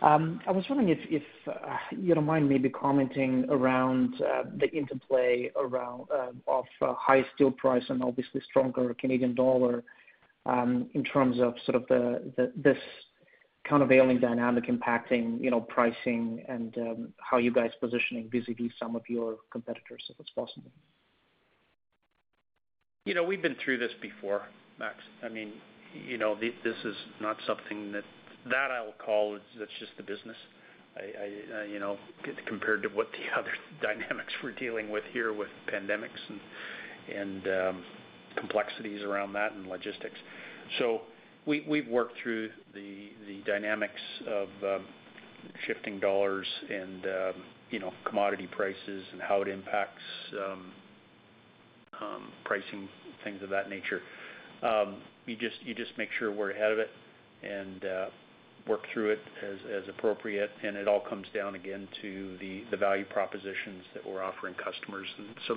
Um, 0.03 0.41
I 0.47 0.53
was 0.53 0.65
wondering 0.69 0.91
if 1.09 1.23
uh, 1.49 1.77
you 1.91 2.15
don't 2.15 2.27
mind 2.27 2.49
maybe 2.49 2.69
commenting 2.69 3.47
around 3.49 4.15
uh, 4.21 4.43
the 4.59 4.71
interplay 4.71 5.51
around 5.57 6.07
uh, 6.15 6.33
of 6.47 6.65
high 6.81 7.25
steel 7.35 7.51
price 7.51 7.85
and 7.89 8.03
obviously 8.03 8.43
stronger 8.43 8.95
Canadian 9.01 9.35
dollar 9.35 9.83
um, 10.45 10.91
in 10.93 11.03
terms 11.03 11.41
of 11.41 11.55
sort 11.65 11.77
of 11.77 11.89
this 12.57 12.77
countervailing 13.65 14.21
dynamic 14.21 14.67
impacting, 14.67 15.43
you 15.43 15.51
know, 15.51 15.61
pricing 15.61 16.45
and 16.49 16.77
um, 16.79 17.13
how 17.19 17.39
you 17.39 17.53
guys 17.53 17.71
positioning 17.81 18.29
vis-a-vis 18.31 18.73
some 18.79 18.95
of 18.95 19.03
your 19.09 19.37
competitors, 19.51 20.05
if 20.09 20.21
it's 20.21 20.31
possible. 20.31 20.71
You 23.07 23.15
know, 23.15 23.25
we've 23.25 23.43
been 23.43 23.57
through 23.65 23.79
this 23.79 23.93
before, 24.03 24.43
Max. 24.79 24.97
I 25.25 25.29
mean, 25.29 25.53
you 26.07 26.19
know, 26.19 26.37
this 26.39 26.53
is 26.85 26.97
not 27.21 27.37
something 27.47 27.93
that 27.93 28.05
I'll 28.71 28.95
call, 29.05 29.39
that's 29.59 29.71
just 29.79 29.93
the 29.97 30.03
business. 30.03 30.37
Uh, 30.97 31.65
you 31.65 31.79
know, 31.79 31.99
compared 32.47 32.83
to 32.83 32.89
what 32.89 33.09
the 33.13 33.39
other 33.39 33.53
dynamics 33.83 34.33
we're 34.43 34.53
dealing 34.53 34.89
with 34.91 35.05
here 35.13 35.35
with 35.35 35.49
pandemics 35.71 36.09
and 37.15 37.47
um, 37.47 37.85
complexities 38.39 39.03
around 39.03 39.35
that 39.35 39.53
and 39.53 39.67
logistics. 39.67 40.17
So 40.79 41.03
We've 41.47 41.87
worked 41.89 42.19
through 42.25 42.51
the 42.75 43.11
dynamics 43.47 44.01
of 44.27 44.49
um, 44.65 44.85
shifting 45.65 46.01
dollars 46.01 46.47
and, 46.69 47.05
um, 47.05 47.43
you 47.71 47.79
know, 47.79 47.93
commodity 48.05 48.49
prices 48.51 49.05
and 49.13 49.23
how 49.23 49.43
it 49.43 49.49
impacts 49.49 50.03
pricing, 52.45 52.89
things 53.23 53.43
of 53.45 53.51
that 53.51 53.71
nature. 53.71 54.03
You 55.27 55.37
just 55.37 55.97
make 55.97 56.09
sure 56.19 56.33
we're 56.33 56.51
ahead 56.51 56.73
of 56.73 56.81
it 56.81 56.91
and 57.45 57.85
uh, 57.85 58.07
work 58.69 58.83
through 58.93 59.11
it 59.11 59.21
as 59.43 59.89
appropriate, 59.89 60.51
and 60.63 60.77
it 60.77 60.89
all 60.89 61.01
comes 61.01 61.27
down 61.35 61.55
again 61.55 61.89
to 62.03 62.37
the 62.41 62.77
value 62.77 63.05
propositions 63.05 63.85
that 63.95 64.07
we're 64.07 64.23
offering 64.23 64.55
customers. 64.55 65.07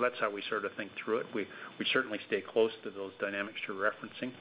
That's 0.00 0.14
how 0.20 0.30
we 0.30 0.42
sort 0.48 0.64
of 0.64 0.72
think 0.76 0.90
through 1.04 1.18
it. 1.18 1.26
We 1.34 1.46
we 1.78 1.86
certainly 1.92 2.18
stay 2.26 2.40
close 2.40 2.72
to 2.84 2.90
those 2.90 3.12
dynamics 3.20 3.58
you're 3.66 3.76
referencing 3.76 4.32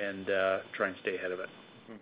and 0.00 0.30
uh, 0.30 0.58
try 0.72 0.88
and 0.88 0.96
stay 1.02 1.16
ahead 1.16 1.32
of 1.32 1.40
it. 1.40 1.48
Mm-hmm. 1.84 1.94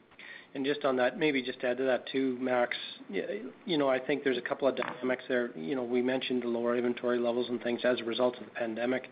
And 0.54 0.64
just 0.64 0.84
on 0.84 0.96
that, 0.96 1.18
maybe 1.18 1.42
just 1.42 1.60
to 1.60 1.68
add 1.68 1.78
to 1.78 1.84
that 1.84 2.06
too, 2.10 2.38
Max, 2.40 2.76
you 3.10 3.78
know, 3.78 3.88
I 3.88 3.98
think 3.98 4.24
there's 4.24 4.38
a 4.38 4.42
couple 4.42 4.68
of 4.68 4.76
dynamics 4.76 5.24
there. 5.28 5.50
You 5.56 5.74
know, 5.74 5.82
we 5.82 6.02
mentioned 6.02 6.42
the 6.42 6.48
lower 6.48 6.76
inventory 6.76 7.18
levels 7.18 7.48
and 7.48 7.62
things 7.62 7.80
as 7.84 8.00
a 8.00 8.04
result 8.04 8.36
of 8.38 8.44
the 8.44 8.50
pandemic. 8.50 9.08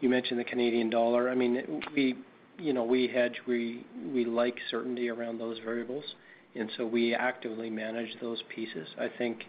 You 0.00 0.08
mentioned 0.08 0.38
the 0.38 0.44
Canadian 0.44 0.90
dollar. 0.90 1.30
I 1.30 1.34
mean, 1.34 1.82
we, 1.94 2.16
you 2.58 2.72
know, 2.72 2.84
we 2.84 3.08
hedge, 3.08 3.40
we 3.46 3.84
we 4.12 4.24
like 4.24 4.56
certainty 4.70 5.08
around 5.08 5.38
those 5.38 5.58
variables, 5.64 6.04
and 6.54 6.70
so 6.76 6.86
we 6.86 7.14
actively 7.14 7.70
manage 7.70 8.10
those 8.20 8.42
pieces. 8.54 8.88
I 8.98 9.08
think, 9.18 9.44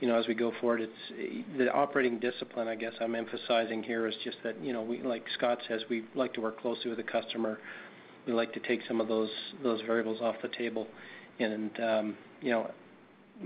you 0.00 0.08
know, 0.08 0.18
as 0.18 0.26
we 0.26 0.34
go 0.34 0.52
forward, 0.60 0.80
it's 0.80 1.48
the 1.58 1.72
operating 1.72 2.18
discipline, 2.18 2.68
I 2.68 2.74
guess 2.74 2.92
I'm 3.00 3.14
emphasizing 3.14 3.82
here 3.82 4.06
is 4.06 4.14
just 4.24 4.38
that, 4.44 4.62
you 4.62 4.72
know, 4.72 4.82
we, 4.82 5.02
like 5.02 5.24
Scott 5.36 5.58
says, 5.68 5.82
we 5.90 6.04
like 6.14 6.32
to 6.34 6.40
work 6.40 6.60
closely 6.60 6.88
with 6.88 6.98
the 6.98 7.04
customer. 7.04 7.58
We 8.26 8.32
like 8.32 8.52
to 8.54 8.60
take 8.60 8.80
some 8.88 9.00
of 9.00 9.08
those 9.08 9.30
those 9.62 9.80
variables 9.82 10.20
off 10.20 10.36
the 10.42 10.48
table. 10.48 10.86
And 11.38 11.70
um 11.80 12.16
you 12.40 12.50
know, 12.50 12.70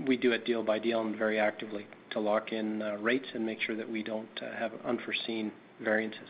we 0.07 0.17
do 0.17 0.31
it 0.31 0.45
deal 0.45 0.63
by 0.63 0.79
deal 0.79 1.01
and 1.01 1.15
very 1.15 1.39
actively 1.39 1.85
to 2.11 2.19
lock 2.19 2.51
in 2.51 2.79
rates 3.01 3.27
and 3.33 3.45
make 3.45 3.61
sure 3.61 3.75
that 3.75 3.89
we 3.89 4.03
don't 4.03 4.27
have 4.57 4.71
unforeseen 4.85 5.51
variances. 5.81 6.29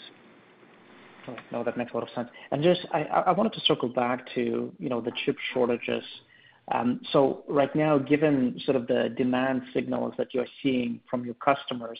No, 1.51 1.63
that 1.63 1.77
makes 1.77 1.91
a 1.91 1.95
lot 1.95 2.03
of 2.03 2.09
sense. 2.15 2.29
And 2.51 2.63
just 2.63 2.81
I 2.93 3.31
wanted 3.31 3.53
to 3.53 3.61
circle 3.61 3.89
back 3.89 4.25
to, 4.35 4.71
you 4.77 4.89
know, 4.89 5.01
the 5.01 5.11
chip 5.25 5.37
shortages. 5.53 6.03
Um 6.71 7.01
so 7.11 7.43
right 7.47 7.73
now, 7.75 7.97
given 7.97 8.59
sort 8.65 8.75
of 8.77 8.87
the 8.87 9.13
demand 9.17 9.63
signals 9.73 10.13
that 10.17 10.33
you're 10.33 10.47
seeing 10.61 10.99
from 11.09 11.25
your 11.25 11.35
customers, 11.35 11.99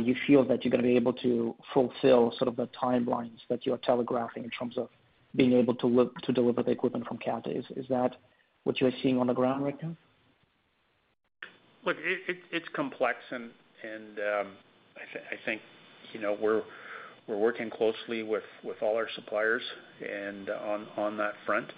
you 0.00 0.14
feel 0.26 0.44
that 0.44 0.64
you're 0.64 0.70
gonna 0.70 0.82
be 0.82 0.96
able 0.96 1.12
to 1.14 1.54
fulfill 1.72 2.32
sort 2.38 2.48
of 2.48 2.56
the 2.56 2.68
timelines 2.80 3.38
that 3.48 3.64
you're 3.64 3.78
telegraphing 3.78 4.44
in 4.44 4.50
terms 4.50 4.76
of 4.76 4.88
being 5.36 5.52
able 5.52 5.74
to 5.74 6.32
deliver 6.32 6.62
the 6.62 6.70
equipment 6.70 7.06
from 7.06 7.18
Cat. 7.18 7.46
Is 7.46 7.86
that 7.88 8.16
what 8.64 8.80
you're 8.80 8.92
seeing 9.02 9.18
on 9.18 9.26
the 9.26 9.34
ground 9.34 9.64
right 9.64 9.80
now? 9.82 9.94
Look, 11.84 11.96
it's 12.00 12.68
complex 12.74 13.18
and 13.30 13.50
I 14.18 15.36
think, 15.44 15.62
you 16.12 16.20
know, 16.20 16.36
we're 17.28 17.36
working 17.36 17.70
closely 17.70 18.22
with 18.22 18.42
all 18.80 18.96
our 18.96 19.08
suppliers 19.14 19.62
and 20.00 20.48
on 20.48 20.86
on 20.96 21.16
that 21.18 21.34
front. 21.46 21.68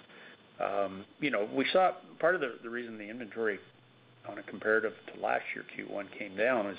Um, 0.59 1.05
you 1.19 1.31
know, 1.31 1.47
we 1.53 1.65
saw 1.73 1.91
part 2.19 2.35
of 2.35 2.41
the 2.41 2.69
reason 2.69 2.97
the 2.97 3.09
inventory 3.09 3.59
on 4.29 4.37
a 4.37 4.43
comparative 4.43 4.93
to 5.13 5.21
last 5.21 5.43
year 5.55 5.65
Q1 5.75 6.05
came 6.17 6.37
down 6.37 6.67
is 6.67 6.77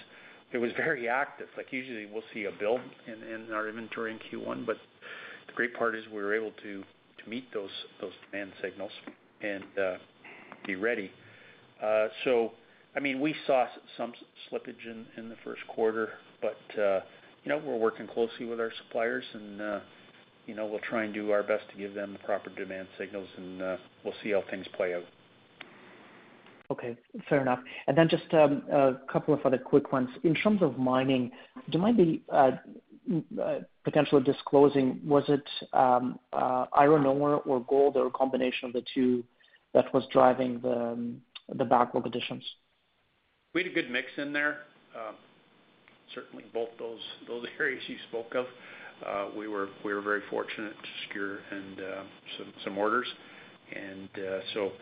it 0.53 0.59
was 0.59 0.71
very 0.77 1.09
active. 1.09 1.49
Like, 1.57 1.73
usually 1.73 2.07
we'll 2.07 2.23
see 2.33 2.45
a 2.45 2.53
build 2.53 2.81
in 3.07 3.53
our 3.53 3.69
inventory 3.69 4.13
in 4.13 4.19
Q1, 4.19 4.65
but 4.65 4.77
the 5.47 5.53
great 5.55 5.75
part 5.75 5.95
is 5.95 6.05
we 6.13 6.23
were 6.23 6.35
able 6.35 6.53
to 6.63 6.85
meet 7.27 7.53
those 7.53 7.71
demand 8.31 8.53
signals 8.63 8.93
and 9.43 9.65
uh, 9.81 9.95
be 10.67 10.77
ready. 10.77 11.11
Uh 11.83 12.09
so 12.25 12.53
I 12.95 13.01
mean, 13.01 13.21
we 13.21 13.35
saw 13.47 13.67
some 13.97 14.13
slippage 14.51 14.85
in 15.17 15.29
the 15.29 15.37
first 15.45 15.63
quarter, 15.69 16.11
but 16.43 16.81
uh, 16.81 17.01
you 17.45 17.49
know, 17.49 17.59
we're 17.65 17.77
working 17.77 18.07
closely 18.07 18.47
with 18.47 18.61
our 18.61 18.73
suppliers 18.85 19.25
and 19.35 19.61
uh, 19.61 19.81
you 20.47 20.55
know, 20.55 20.67
we'll 20.67 20.81
try 20.81 21.05
and 21.05 21.15
do 21.15 21.31
our 21.31 21.43
best 21.43 21.65
to 21.71 21.77
give 21.77 21.95
them 21.95 22.13
the 22.13 22.19
proper 22.21 22.51
demand 22.51 22.89
signals 22.99 23.29
and 23.37 23.63
uh, 23.63 23.77
we'll 24.05 24.15
see 24.23 24.31
how 24.31 24.43
things 24.51 24.67
play 24.77 24.95
out. 24.95 25.05
Okay, 26.71 26.97
fair 27.29 27.43
enough. 27.43 27.61
And 27.87 27.97
then 27.97 28.09
just 28.09 28.33
um, 28.33 28.63
a 28.73 28.95
couple 29.13 29.35
of 29.35 29.41
other 29.45 29.59
quick 29.59 29.93
ones. 29.93 30.09
In 30.25 30.35
terms 30.35 30.63
of 30.63 30.79
mining, 30.79 31.31
do 31.71 31.79
you 31.79 31.79
mind 31.79 32.21
uh, 32.31 33.59
potentially 33.85 34.23
disclosing, 34.23 35.01
was 35.05 35.25
it 35.29 35.45
um, 35.73 36.19
iron 36.33 37.05
ore 37.05 37.43
or 37.43 37.61
gold 37.69 37.97
or 37.97 38.07
a 38.07 38.11
combination 38.11 38.69
of 38.69 38.73
the 38.73 38.83
two 38.95 39.23
that 39.75 39.93
was 39.93 40.05
driving 40.13 40.61
the 40.61 40.93
um, 40.93 41.21
the 41.57 41.65
backlog 41.65 42.07
additions? 42.07 42.43
We 43.53 43.63
had 43.63 43.73
a 43.73 43.75
good 43.75 43.91
mix 43.91 44.07
in 44.17 44.33
there. 44.33 44.61
Certainly 46.15 46.45
both 46.53 46.69
those 46.79 47.47
areas 47.61 47.83
you 47.89 47.97
spoke 48.09 48.35
of. 48.35 48.47
Uh, 49.07 49.29
we 49.37 49.49
were 49.49 49.69
very 49.83 50.23
fortunate 50.31 50.73
to 50.73 50.89
secure 51.07 51.39
uh, 51.81 52.03
some 52.65 52.79
orders. 52.79 53.07
And 53.75 54.09
uh, 54.17 54.41
so 54.53 54.73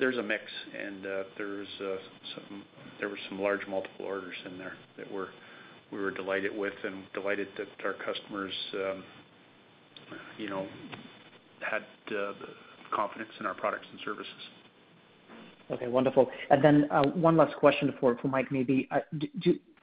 there's 0.00 0.16
a 0.16 0.22
mix 0.22 0.42
and 0.76 1.04
there 1.04 3.08
were 3.08 3.18
some 3.28 3.40
large 3.40 3.66
multiple 3.68 4.06
orders 4.06 4.34
in 4.46 4.58
there 4.58 4.74
that 4.96 5.06
we 5.10 6.00
were 6.00 6.10
delighted 6.10 6.56
with 6.56 6.72
and 6.84 7.04
delighted 7.12 7.48
that 7.58 7.68
our 7.84 7.92
customers, 7.92 8.52
um, 8.74 9.04
you 10.38 10.48
know, 10.48 10.66
had 11.60 11.82
confidence 12.94 13.30
in 13.40 13.46
our 13.46 13.54
products 13.54 13.86
and 13.90 14.00
services. 14.04 14.32
Okay, 15.70 15.88
wonderful. 15.88 16.28
And 16.50 16.62
then 16.62 16.88
uh 16.90 17.02
one 17.14 17.36
last 17.36 17.56
question 17.56 17.94
for 18.00 18.16
Mike 18.24 18.50
maybe. 18.50 18.88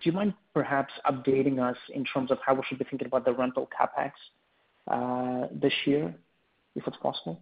Do 0.02 0.10
you 0.10 0.12
mind 0.14 0.34
perhaps 0.54 0.94
updating 1.10 1.60
us 1.60 1.78
in 1.94 2.06
terms 2.06 2.32
of 2.32 2.38
how 2.46 2.54
we 2.54 2.62
should 2.68 2.80
be 2.80 2.86
thinking 2.86 3.08
about 3.08 3.26
the 3.26 3.34
rental 3.34 3.68
CapEx 3.68 4.12
uh, 4.88 5.48
this 5.52 5.74
year, 5.86 6.14
if 6.76 6.88
it's 6.88 6.98
possible? 6.98 7.40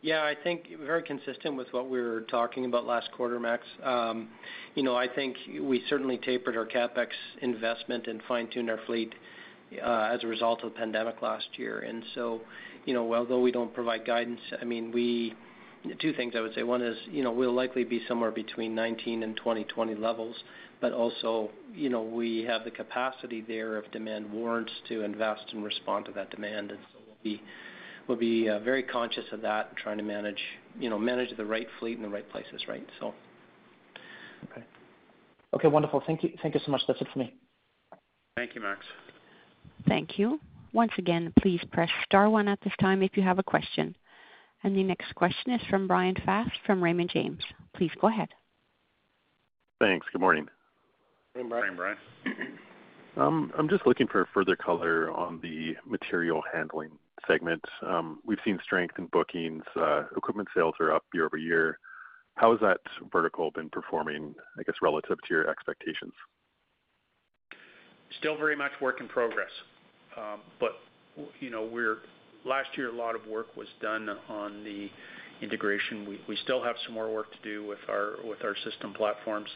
Yeah, 0.00 0.22
I 0.22 0.34
think 0.44 0.64
very 0.84 1.02
consistent 1.02 1.56
with 1.56 1.68
what 1.70 1.88
we 1.88 1.98
were 1.98 2.20
talking 2.30 2.66
about 2.66 2.84
last 2.84 3.10
quarter, 3.12 3.40
Max. 3.40 3.62
Um, 3.82 4.28
you 4.74 4.82
know, 4.82 4.94
I 4.94 5.08
think 5.08 5.34
we 5.62 5.82
certainly 5.88 6.18
tapered 6.18 6.58
our 6.58 6.66
CapEx 6.66 7.08
investment 7.40 8.06
and 8.06 8.20
fine-tuned 8.28 8.68
our 8.68 8.80
fleet 8.84 9.14
uh, 9.82 10.10
as 10.12 10.22
a 10.22 10.26
result 10.26 10.62
of 10.62 10.74
the 10.74 10.78
pandemic 10.78 11.22
last 11.22 11.46
year. 11.56 11.80
And 11.80 12.04
so, 12.14 12.42
you 12.84 12.92
know, 12.92 13.14
although 13.14 13.40
we 13.40 13.50
don't 13.50 13.72
provide 13.72 14.04
guidance, 14.04 14.40
I 14.60 14.64
mean, 14.64 14.92
two 16.00 16.12
things 16.12 16.34
I 16.36 16.40
would 16.40 16.54
say. 16.54 16.62
One 16.62 16.82
is, 16.82 16.96
you 17.10 17.22
know, 17.22 17.32
we'll 17.32 17.54
likely 17.54 17.84
be 17.84 18.02
somewhere 18.06 18.30
between 18.30 18.72
2019 18.72 19.22
and 19.22 19.36
2020 19.36 19.94
levels, 19.94 20.36
but 20.84 20.92
also, 20.92 21.48
you 21.74 21.88
know, 21.88 22.02
we 22.02 22.42
have 22.42 22.62
the 22.62 22.70
capacity 22.70 23.40
there 23.48 23.78
if 23.78 23.90
demand 23.90 24.30
warrants 24.30 24.70
to 24.86 25.00
invest 25.00 25.42
and 25.52 25.64
respond 25.64 26.04
to 26.04 26.12
that 26.12 26.30
demand. 26.30 26.72
And 26.72 26.78
so 26.92 27.38
we'll 28.06 28.18
be 28.18 28.50
uh, 28.50 28.58
very 28.58 28.82
conscious 28.82 29.24
of 29.32 29.40
that 29.40 29.68
and 29.70 29.78
trying 29.78 29.96
to 29.96 30.04
manage, 30.04 30.42
you 30.78 30.90
know, 30.90 30.98
manage 30.98 31.34
the 31.38 31.44
right 31.46 31.66
fleet 31.80 31.96
in 31.96 32.02
the 32.02 32.08
right 32.10 32.30
places, 32.30 32.60
right? 32.68 32.86
Okay. 33.00 34.62
Okay, 35.54 35.68
wonderful. 35.68 36.02
Thank 36.06 36.22
you. 36.22 36.34
Thank 36.42 36.54
you 36.54 36.60
so 36.66 36.70
much. 36.70 36.82
That's 36.86 37.00
it 37.00 37.06
for 37.10 37.18
me. 37.18 37.32
Thank 38.36 38.54
you, 38.54 38.60
Max. 38.60 38.80
Thank 39.88 40.18
you. 40.18 40.38
Once 40.74 40.92
again, 40.98 41.32
please 41.40 41.62
press 41.72 41.88
star 42.04 42.28
one 42.28 42.46
at 42.46 42.58
this 42.62 42.74
time 42.78 43.02
if 43.02 43.16
you 43.16 43.22
have 43.22 43.38
a 43.38 43.42
question. 43.42 43.96
And 44.62 44.76
the 44.76 44.82
next 44.82 45.14
question 45.14 45.54
is 45.54 45.62
from 45.70 45.88
Bryan 45.88 46.16
Fast 46.26 46.52
from 46.66 46.84
Raymond 46.84 47.08
James. 47.08 47.40
Please 47.74 47.92
go 48.02 48.08
ahead. 48.08 48.28
Thanks. 49.80 50.06
Good 50.12 50.20
morning. 50.20 50.46
Good 51.34 51.48
morning, 51.48 51.74
Bryan. 51.74 51.96
I'm 53.16 53.68
just 53.68 53.84
looking 53.86 54.06
for 54.06 54.28
further 54.32 54.54
color 54.54 55.10
on 55.10 55.40
the 55.42 55.74
material 55.84 56.40
handling 56.52 56.92
segment. 57.26 57.64
Um, 57.84 58.20
we've 58.24 58.38
seen 58.44 58.60
strength 58.62 58.94
in 58.98 59.06
bookings. 59.06 59.64
Uh, 59.74 60.04
equipment 60.16 60.48
sales 60.54 60.74
are 60.78 60.92
up 60.92 61.02
year-over-year. 61.12 61.80
How 62.36 62.52
has 62.52 62.60
that 62.60 62.78
vertical 63.12 63.50
been 63.50 63.68
performing, 63.70 64.32
I 64.58 64.62
guess, 64.62 64.76
relative 64.80 65.18
to 65.26 65.34
your 65.34 65.50
expectations? 65.50 66.12
Still 68.20 68.36
very 68.36 68.54
much 68.54 68.72
work 68.80 69.00
in 69.00 69.08
progress. 69.08 69.50
Um, 70.16 70.40
but, 70.60 70.72
you 71.40 71.50
know, 71.50 71.64
we're 71.64 71.98
last 72.44 72.68
year, 72.76 72.90
a 72.90 72.96
lot 72.96 73.16
of 73.16 73.26
work 73.26 73.56
was 73.56 73.68
done 73.82 74.08
on 74.28 74.62
the 74.62 74.88
integration. 75.42 76.06
We 76.28 76.36
still 76.44 76.62
have 76.62 76.76
some 76.84 76.94
more 76.94 77.12
work 77.12 77.32
to 77.32 77.38
do 77.42 77.66
with 77.66 77.80
our 77.88 78.14
with 78.24 78.44
our 78.44 78.54
system 78.64 78.94
platforms. 78.94 79.48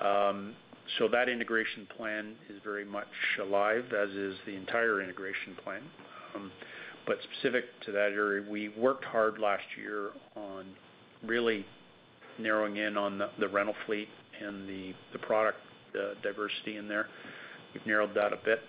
Um, 0.00 0.54
So 0.98 1.08
that 1.08 1.28
integration 1.28 1.86
plan 1.96 2.34
is 2.50 2.60
very 2.62 2.84
much 2.84 3.06
alive, 3.40 3.84
as 3.92 4.10
is 4.10 4.36
the 4.46 4.54
entire 4.54 5.00
integration 5.02 5.54
plan. 5.62 5.82
Um 6.34 6.50
but 7.04 7.18
specific 7.34 7.64
to 7.86 7.92
that 7.92 8.12
area, 8.12 8.48
we 8.48 8.68
worked 8.68 9.04
hard 9.04 9.40
last 9.40 9.64
year 9.76 10.10
on 10.36 10.66
really 11.26 11.66
narrowing 12.38 12.76
in 12.76 12.96
on 12.96 13.20
the 13.40 13.48
rental 13.48 13.74
fleet 13.86 14.08
and 14.40 14.68
the 14.68 14.94
product 15.18 15.58
diversity 16.22 16.76
in 16.76 16.86
there. 16.86 17.08
We've 17.74 17.84
narrowed 17.86 18.14
that 18.14 18.32
a 18.32 18.38
bit. 18.44 18.60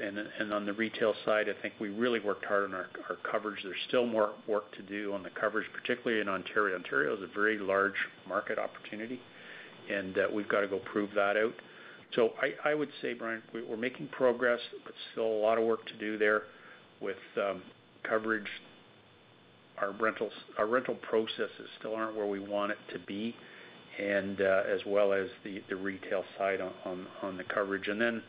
And 0.00 0.52
on 0.52 0.66
the 0.66 0.72
retail 0.72 1.14
side, 1.26 1.48
I 1.48 1.60
think 1.60 1.74
we 1.80 1.88
really 1.88 2.20
worked 2.20 2.44
hard 2.44 2.64
on 2.64 2.74
our 2.74 2.86
coverage. 3.28 3.60
There's 3.64 3.76
still 3.88 4.06
more 4.06 4.34
work 4.46 4.70
to 4.76 4.82
do 4.82 5.12
on 5.12 5.22
the 5.24 5.30
coverage, 5.30 5.66
particularly 5.74 6.20
in 6.20 6.28
Ontario. 6.28 6.76
Ontario 6.76 7.16
is 7.16 7.22
a 7.22 7.34
very 7.34 7.58
large 7.58 7.98
market 8.26 8.58
opportunity, 8.58 9.20
and 9.90 10.18
uh, 10.18 10.22
we've 10.32 10.48
got 10.48 10.60
to 10.60 10.68
go 10.68 10.80
prove 10.92 11.10
that 11.14 11.36
out. 11.36 11.54
So 12.14 12.30
I 12.64 12.74
would 12.74 12.88
say, 13.02 13.12
Bryan, 13.12 13.42
we're 13.52 13.76
making 13.76 14.08
progress, 14.08 14.60
but 14.84 14.94
still 15.12 15.26
a 15.26 15.40
lot 15.40 15.58
of 15.58 15.64
work 15.64 15.86
to 15.88 15.98
do 15.98 16.16
there 16.16 16.44
with 17.02 17.18
um, 17.36 17.62
coverage. 18.02 18.46
Our 19.80 19.92
rental 19.92 20.94
processes 21.02 21.68
still 21.78 21.94
aren't 21.94 22.16
where 22.16 22.26
we 22.26 22.40
want 22.40 22.72
it 22.72 22.78
to 22.94 22.98
be, 23.00 23.36
and 24.00 24.40
uh, 24.40 24.62
as 24.72 24.80
well 24.86 25.12
as 25.12 25.28
the 25.44 25.76
retail 25.76 26.24
side 26.38 26.60
on 26.62 27.06
on 27.22 27.36
the 27.36 27.44
coverage. 27.44 27.88
And 27.88 28.00
then, 28.00 28.22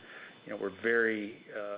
you 0.45 0.51
know, 0.51 0.59
we're 0.61 0.73
very 0.83 1.37
uh, 1.57 1.77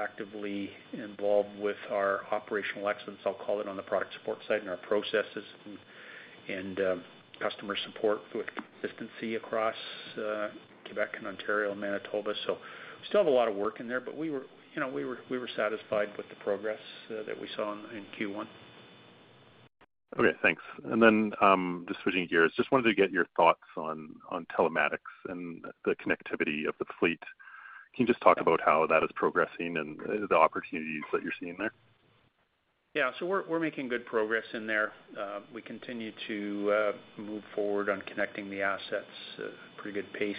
actively 0.00 0.70
involved 0.94 1.50
with 1.60 1.76
our 1.90 2.22
operational 2.32 2.88
excellence, 2.88 3.20
I'll 3.26 3.34
call 3.34 3.60
it, 3.60 3.68
on 3.68 3.76
the 3.76 3.82
product 3.82 4.14
support 4.14 4.38
side 4.48 4.60
and 4.60 4.70
our 4.70 4.78
processes 4.78 5.44
and 6.48 6.80
um, 6.80 7.04
customer 7.42 7.76
support 7.86 8.20
with 8.34 8.46
consistency 8.80 9.34
across 9.34 9.74
uh, 10.16 10.48
Quebec 10.86 11.10
and 11.18 11.26
Ontario 11.26 11.72
and 11.72 11.80
Manitoba. 11.80 12.32
So 12.46 12.52
we 12.54 13.06
still 13.08 13.20
have 13.20 13.26
a 13.26 13.30
lot 13.30 13.48
of 13.48 13.56
work 13.56 13.80
in 13.80 13.88
there, 13.88 14.00
but 14.00 14.16
we 14.16 14.30
were, 14.30 14.42
you 14.74 14.80
know, 14.80 14.88
we 14.88 15.04
were 15.04 15.18
we 15.30 15.38
were 15.38 15.48
satisfied 15.56 16.08
with 16.16 16.28
the 16.28 16.36
progress 16.36 16.78
uh, 17.10 17.22
that 17.26 17.38
we 17.38 17.48
saw 17.56 17.72
in 17.72 18.04
Q1. 18.18 18.46
Okay, 20.18 20.36
thanks. 20.42 20.62
And 20.84 21.02
then 21.02 21.32
um 21.40 21.86
just 21.88 22.00
switching 22.02 22.26
gears, 22.28 22.52
just 22.56 22.70
wanted 22.70 22.84
to 22.84 22.94
get 22.94 23.10
your 23.10 23.26
thoughts 23.36 23.62
on 23.76 24.14
on 24.30 24.46
telematics 24.56 25.12
and 25.28 25.64
the 25.84 25.94
connectivity 25.96 26.68
of 26.68 26.74
the 26.78 26.84
fleet. 27.00 27.20
Can 27.94 28.06
you 28.06 28.06
just 28.06 28.22
talk 28.22 28.40
about 28.40 28.60
how 28.64 28.86
that 28.86 29.02
is 29.02 29.10
progressing 29.14 29.76
and 29.76 30.00
uh, 30.00 30.26
the 30.28 30.36
opportunities 30.36 31.02
that 31.12 31.22
you're 31.22 31.32
seeing 31.40 31.56
there? 31.58 31.72
We're 33.22 33.48
we're 33.48 33.58
making 33.58 33.88
good 33.88 34.04
progress 34.04 34.44
in 34.52 34.66
there. 34.66 34.92
Uh, 35.18 35.40
we 35.54 35.62
continue 35.62 36.12
to 36.28 36.72
uh, 36.72 36.92
move 37.22 37.42
forward 37.54 37.88
on 37.88 38.02
connecting 38.02 38.50
the 38.50 38.60
assets 38.60 39.06
uh, 39.38 39.44
at 39.44 39.48
a 39.48 39.80
pretty 39.80 39.94
good 39.98 40.12
pace. 40.12 40.36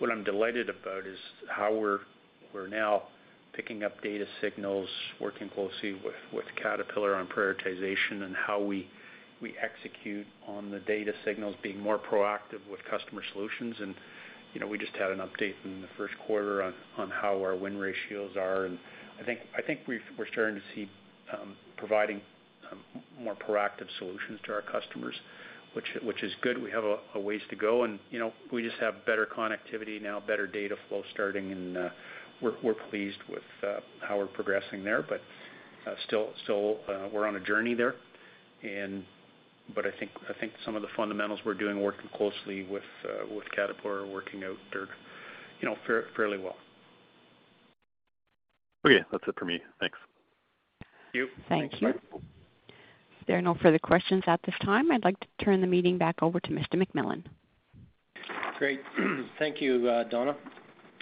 What 0.00 0.10
I'm 0.10 0.24
delighted 0.24 0.68
about 0.68 1.06
is 1.06 1.18
how 1.48 1.72
we're 1.72 2.00
we're 2.52 2.66
now 2.66 3.04
picking 3.52 3.84
up 3.84 4.02
data 4.02 4.24
signals, 4.40 4.88
working 5.20 5.48
closely 5.50 6.00
with 6.32 6.46
Caterpillar 6.60 7.14
on 7.14 7.28
prioritization 7.28 8.24
and 8.24 8.34
how 8.34 8.60
we 8.60 8.88
we 9.40 9.54
execute 9.62 10.26
on 10.48 10.68
the 10.68 10.80
data 10.80 11.12
signals, 11.24 11.54
being 11.62 11.78
more 11.78 11.98
proactive 11.98 12.68
with 12.72 12.80
customer 12.90 13.22
solutions. 13.32 13.76
And 13.78 13.94
you 14.52 14.60
know, 14.60 14.66
we 14.66 14.78
just 14.78 14.96
had 14.96 15.12
an 15.12 15.18
update 15.18 15.54
in 15.64 15.80
the 15.80 15.88
first 15.96 16.14
quarter 16.26 16.60
on 16.98 17.10
how 17.10 17.36
our 17.40 17.54
win 17.54 17.78
ratios 17.78 18.36
are. 18.36 18.64
And 18.64 18.80
I 19.20 19.22
think 19.22 19.38
I 19.56 19.62
think 19.62 19.82
we've 19.86 20.00
we're 20.18 20.26
starting 20.26 20.56
to 20.56 20.62
see 20.74 20.90
Um, 21.32 21.56
providing 21.76 22.20
um, 22.70 22.78
more 23.18 23.34
proactive 23.34 23.86
solutions 23.98 24.38
to 24.44 24.52
our 24.52 24.62
customers, 24.62 25.14
which 25.74 26.22
is 26.22 26.32
good. 26.42 26.62
We 26.62 26.70
have 26.70 26.84
a 27.14 27.20
ways 27.20 27.40
to 27.50 27.56
go 27.56 27.84
and, 27.84 27.98
you 28.10 28.18
know, 28.18 28.32
we 28.52 28.62
just 28.62 28.76
have 28.80 29.04
better 29.06 29.26
connectivity 29.26 30.00
now, 30.00 30.20
better 30.20 30.46
data 30.46 30.76
flow 30.88 31.02
starting, 31.12 31.50
and 31.50 31.76
uh, 31.76 31.88
we're 32.40 32.74
pleased 32.90 33.18
with 33.28 33.42
uh, 33.66 33.80
how 34.00 34.18
we're 34.18 34.26
progressing 34.26 34.84
there. 34.84 35.02
But 35.02 35.20
uh 35.86 35.94
still, 36.06 36.78
uh, 36.88 37.08
we're 37.12 37.26
on 37.26 37.36
a 37.36 37.40
journey 37.40 37.74
there. 37.74 37.94
And 38.62 39.04
but 39.74 39.86
I 39.86 39.90
think 39.98 40.10
I 40.28 40.38
think 40.38 40.52
some 40.64 40.76
of 40.76 40.82
the 40.82 40.88
fundamentals 40.96 41.40
we're 41.44 41.54
doing, 41.54 41.82
working 41.82 42.08
closely 42.14 42.64
with 42.64 42.82
with 43.30 43.44
Caterpillar 43.54 44.02
are 44.02 44.06
working 44.06 44.44
out 44.44 44.56
there, 44.72 44.88
you 45.60 45.68
know, 45.68 45.76
fairly 46.14 46.38
well. 46.38 46.56
Okay. 48.86 49.04
That's 49.10 49.24
it 49.26 49.34
for 49.38 49.44
me. 49.44 49.60
Thanks. 49.80 49.98
Thank 51.12 51.14
you. 51.14 51.28
Thank 51.48 51.80
you. 51.80 51.94
There 53.26 53.38
are 53.38 53.42
no 53.42 53.54
further 53.62 53.78
questions 53.78 54.24
at 54.26 54.40
this 54.44 54.54
time. 54.64 54.90
I'd 54.90 55.04
like 55.04 55.18
to 55.20 55.26
turn 55.44 55.60
the 55.60 55.66
meeting 55.66 55.98
back 55.98 56.22
over 56.22 56.40
to 56.40 56.50
Mr. 56.50 56.74
McMillan. 56.74 57.22
Great. 58.58 58.80
Thank 59.38 59.60
you, 59.60 59.88
uh, 59.88 60.04
Donna. 60.04 60.34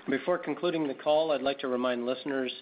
Before 0.08 0.38
concluding 0.38 0.88
the 0.88 0.94
call, 0.94 1.32
I'd 1.32 1.42
like 1.42 1.58
to 1.61 1.68
remind 1.68 2.06
listeners 2.06 2.52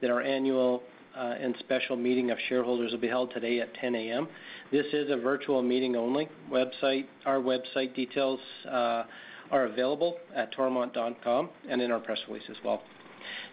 that 0.00 0.10
our 0.10 0.20
annual 0.20 0.82
uh, 1.16 1.34
and 1.40 1.54
special 1.60 1.96
meeting 1.96 2.30
of 2.30 2.38
shareholders 2.48 2.92
will 2.92 2.98
be 2.98 3.08
held 3.08 3.32
today 3.32 3.60
at 3.60 3.72
10 3.74 3.94
A.M. 3.94 4.28
This 4.70 4.86
is 4.92 5.10
a 5.10 5.16
virtual 5.16 5.62
meeting 5.62 5.96
only. 5.96 6.28
Our 6.52 7.40
website 7.40 7.94
details 7.94 8.40
uh, 8.68 9.04
are 9.50 9.64
available 9.66 10.16
at 10.34 10.54
toromont.com 10.54 11.50
and 11.68 11.82
in 11.82 11.90
our 11.90 12.00
press 12.00 12.18
release 12.28 12.44
as 12.50 12.56
well. 12.64 12.82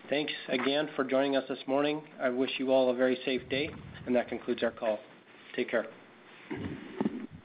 Thanks 0.10 0.34
again 0.48 0.90
for 0.96 1.04
joining 1.04 1.36
us 1.36 1.44
this 1.48 1.60
morning. 1.68 2.02
I 2.22 2.30
wish 2.30 2.52
you 2.58 2.72
all 2.72 2.90
a 2.90 2.96
very 2.96 3.18
safe 3.26 3.48
day, 3.50 3.70
and 4.06 4.16
that 4.16 4.28
concludes 4.28 4.64
our 4.64 4.72
call. 4.72 5.00
Take 5.56 5.70
care. 5.70 5.86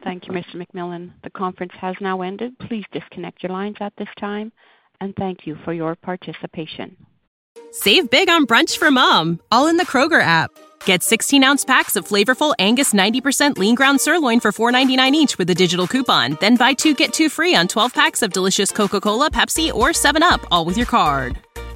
Thank 0.02 0.26
you, 0.26 0.32
Mr. 0.32 0.56
McMillan. 0.56 1.12
The 1.22 1.30
conference 1.30 1.72
has 1.80 1.96
now 2.00 2.22
ended. 2.22 2.58
Please 2.58 2.84
disconnect 2.92 3.42
your 3.42 3.52
lines 3.52 3.76
at 3.80 3.92
this 3.96 4.08
time, 4.18 4.52
and 5.00 5.14
thank 5.16 5.46
you 5.46 5.56
for 5.64 5.72
your 5.72 5.94
participation. 5.94 6.96
Save 7.72 8.10
big 8.10 8.28
on 8.28 8.46
brunch 8.46 8.78
for 8.78 8.90
mom, 8.90 9.40
all 9.50 9.66
in 9.66 9.76
the 9.76 9.86
Kroger 9.86 10.22
app. 10.22 10.50
Get 10.84 11.00
16-ounce 11.00 11.64
packs 11.64 11.96
of 11.96 12.06
flavorful 12.06 12.54
Angus 12.58 12.92
90% 12.92 13.56
lean 13.56 13.74
ground 13.74 14.00
sirloin 14.00 14.40
for 14.40 14.52
$4.99 14.52 15.12
each 15.12 15.38
with 15.38 15.48
a 15.50 15.54
digital 15.54 15.86
coupon. 15.86 16.36
Then 16.40 16.56
buy 16.56 16.74
two 16.74 16.94
get 16.94 17.12
two 17.12 17.28
free 17.28 17.54
on 17.54 17.68
12 17.68 17.92
packs 17.94 18.22
of 18.22 18.32
delicious 18.32 18.70
Coca-Cola, 18.70 19.30
Pepsi, 19.30 19.72
or 19.72 19.88
7UP, 19.88 20.46
all 20.50 20.64
with 20.64 20.76
your 20.76 20.86
card. 20.86 21.38